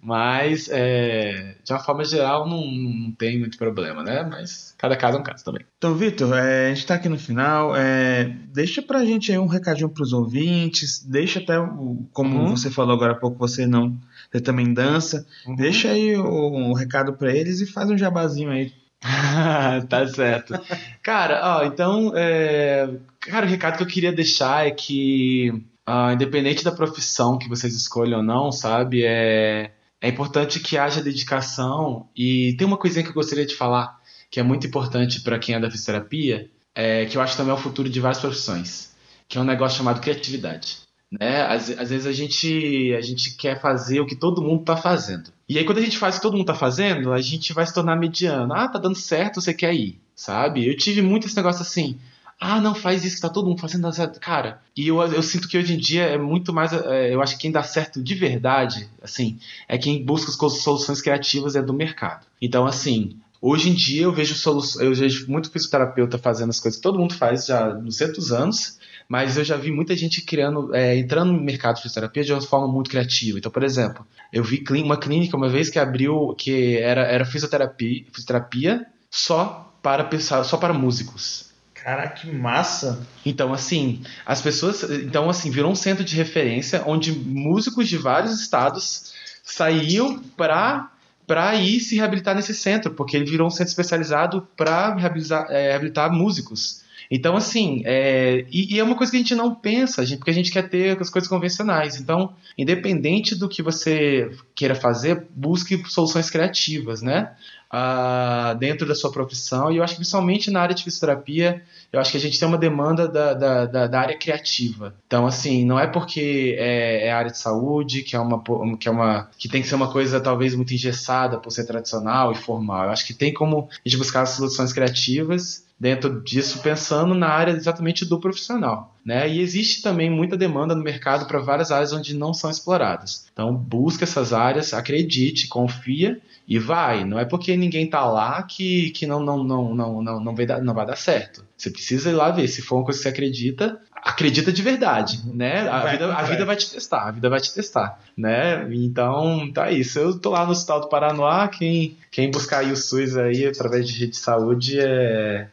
[0.03, 4.23] Mas, é, de uma forma geral, não, não tem muito problema, né?
[4.23, 5.65] Mas Cada caso é um caso também.
[5.79, 7.75] Então, Vitor, é, a gente está aqui no final.
[7.77, 11.05] É, deixa pra gente aí um recadinho pros ouvintes.
[11.05, 12.57] Deixa até, o, como uhum.
[12.57, 13.97] você falou agora há pouco, você não.
[14.31, 15.27] Você também dança.
[15.47, 15.57] Uhum.
[15.57, 18.73] Deixa aí o, o recado para eles e faz um jabazinho aí.
[19.89, 20.55] tá certo.
[21.03, 22.13] Cara, ó, então.
[22.15, 22.91] É...
[23.21, 25.51] Cara, o recado que eu queria deixar é que,
[25.89, 29.71] uh, independente da profissão que vocês escolham ou não, sabe, é
[30.05, 33.99] é importante que haja dedicação e tem uma coisinha que eu gostaria de falar
[34.35, 37.55] que é muito importante para quem é da fisioterapia, é, que eu acho também é
[37.55, 38.93] o futuro de várias profissões,
[39.29, 40.79] que é um negócio chamado criatividade.
[41.09, 41.43] Né?
[41.43, 45.31] Às, às vezes a gente, a gente quer fazer o que todo mundo está fazendo.
[45.49, 47.65] E aí quando a gente faz o que todo mundo está fazendo, a gente vai
[47.65, 48.53] se tornar mediano.
[48.53, 50.69] Ah, tá dando certo, você quer ir, sabe?
[50.69, 51.97] Eu tive muito esse negócio assim,
[52.41, 53.89] ah, não, faz isso tá todo mundo fazendo.
[54.19, 56.73] Cara, e eu, eu sinto que hoje em dia é muito mais.
[56.73, 61.01] É, eu acho que quem dá certo de verdade, assim, é quem busca as soluções
[61.01, 62.27] criativas é do mercado.
[62.43, 64.83] Então, assim, hoje em dia eu vejo soluções.
[64.83, 68.79] Eu vejo muito fisioterapeuta fazendo as coisas que todo mundo faz já nos centos anos.
[69.07, 72.41] Mas eu já vi muita gente criando, é, entrando no mercado de fisioterapia de uma
[72.41, 73.39] forma muito criativa.
[73.39, 78.07] Então, por exemplo, eu vi uma clínica uma vez que abriu que era, era fisioterapia,
[78.11, 81.53] fisioterapia só para pensar, só para músicos.
[81.75, 83.07] Caraca, que massa!
[83.27, 84.85] Então, assim, as pessoas.
[84.85, 90.94] Então, assim, virou um centro de referência onde músicos de vários estados saíam para
[91.27, 95.71] para ir se reabilitar nesse centro, porque ele virou um centro especializado para reabilitar, é,
[95.71, 96.85] reabilitar músicos.
[97.11, 100.31] Então, assim, é, e, e, é uma coisa que a gente não pensa, gente, porque
[100.31, 102.01] a gente quer ter as coisas convencionais.
[102.01, 107.33] Então, independente do que você queira fazer, busque soluções criativas, né?
[107.75, 109.73] Uh, dentro da sua profissão.
[109.73, 111.63] E eu acho que principalmente na área de fisioterapia,
[111.93, 114.95] eu acho que a gente tem uma demanda da, da, da, da área criativa.
[115.07, 118.43] Então, assim, não é porque é, é, área de saúde, que é, uma,
[118.79, 119.29] que é uma.
[119.37, 122.85] que tem que ser uma coisa talvez muito engessada por ser tradicional e formal.
[122.85, 127.53] Eu acho que tem como a gente buscar soluções criativas dentro disso pensando na área
[127.53, 128.95] exatamente do profissional.
[129.05, 129.29] Né?
[129.29, 133.27] E existe também muita demanda no mercado para várias áreas onde não são exploradas.
[133.33, 137.05] Então busca essas áreas, acredite, confia e vai.
[137.05, 140.47] Não é porque ninguém está lá que, que não, não, não, não, não, não, vai
[140.47, 141.45] dar, não vai dar certo.
[141.57, 142.49] Você precisa ir lá ver.
[142.49, 145.69] Se for uma coisa que você acredita, acredita de verdade, né?
[145.69, 148.69] A, vai, vida, a vida vai te testar, a vida vai te testar, né?
[148.73, 149.99] Então, tá isso.
[149.99, 153.89] Eu tô lá no Hospital do Paranoá, quem, quem buscar aí o SUS aí através
[153.89, 155.49] de rede de saúde é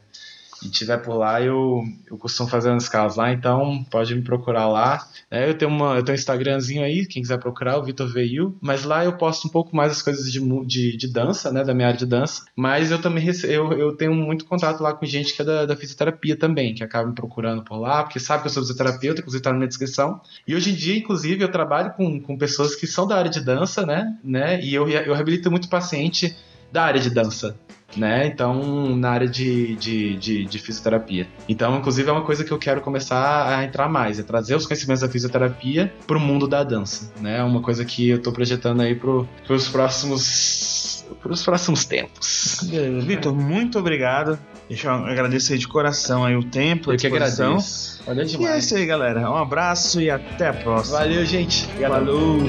[0.64, 4.68] e tiver por lá, eu, eu costumo fazer umas escalas lá, então pode me procurar
[4.68, 5.08] lá.
[5.30, 8.56] É, eu tenho uma, eu tenho um Instagramzinho aí, quem quiser procurar, o Vitor Veio,
[8.62, 11.74] mas lá eu posto um pouco mais as coisas de, de, de, dança, né, da
[11.74, 15.34] minha área de dança, mas eu também eu, eu tenho muito contato lá com gente
[15.34, 18.48] que é da, da fisioterapia também, que acaba me procurando por lá, porque sabe que
[18.48, 20.22] eu sou fisioterapeuta, inclusive tá na minha descrição.
[20.48, 23.42] E hoje em dia, inclusive, eu trabalho com, com pessoas que são da área de
[23.42, 26.36] dança, né, né, e eu, eu reabilito muito paciente
[26.72, 27.58] da área de dança
[27.96, 28.28] né?
[28.28, 31.28] Então, na área de, de, de, de, fisioterapia.
[31.48, 34.66] Então, inclusive, é uma coisa que eu quero começar a entrar mais, é trazer os
[34.66, 37.40] conhecimentos da fisioterapia para o mundo da dança, né?
[37.40, 40.82] É uma coisa que eu estou projetando aí para os próximos
[41.22, 42.62] para os próximos tempos.
[43.06, 44.40] Vitor, muito obrigado.
[44.68, 48.02] Deixa eu agradecer de coração aí o tempo, eu que agradeço.
[48.06, 48.50] Valeu demais.
[48.50, 49.30] E é isso aí, galera.
[49.30, 51.00] Um abraço e até a próxima.
[51.00, 51.68] Valeu, gente.
[51.68, 52.40] Falou.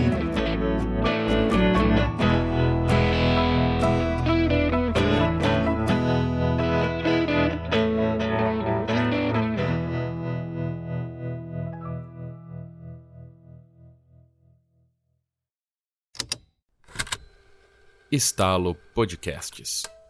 [18.12, 20.01] Estalo Podcasts.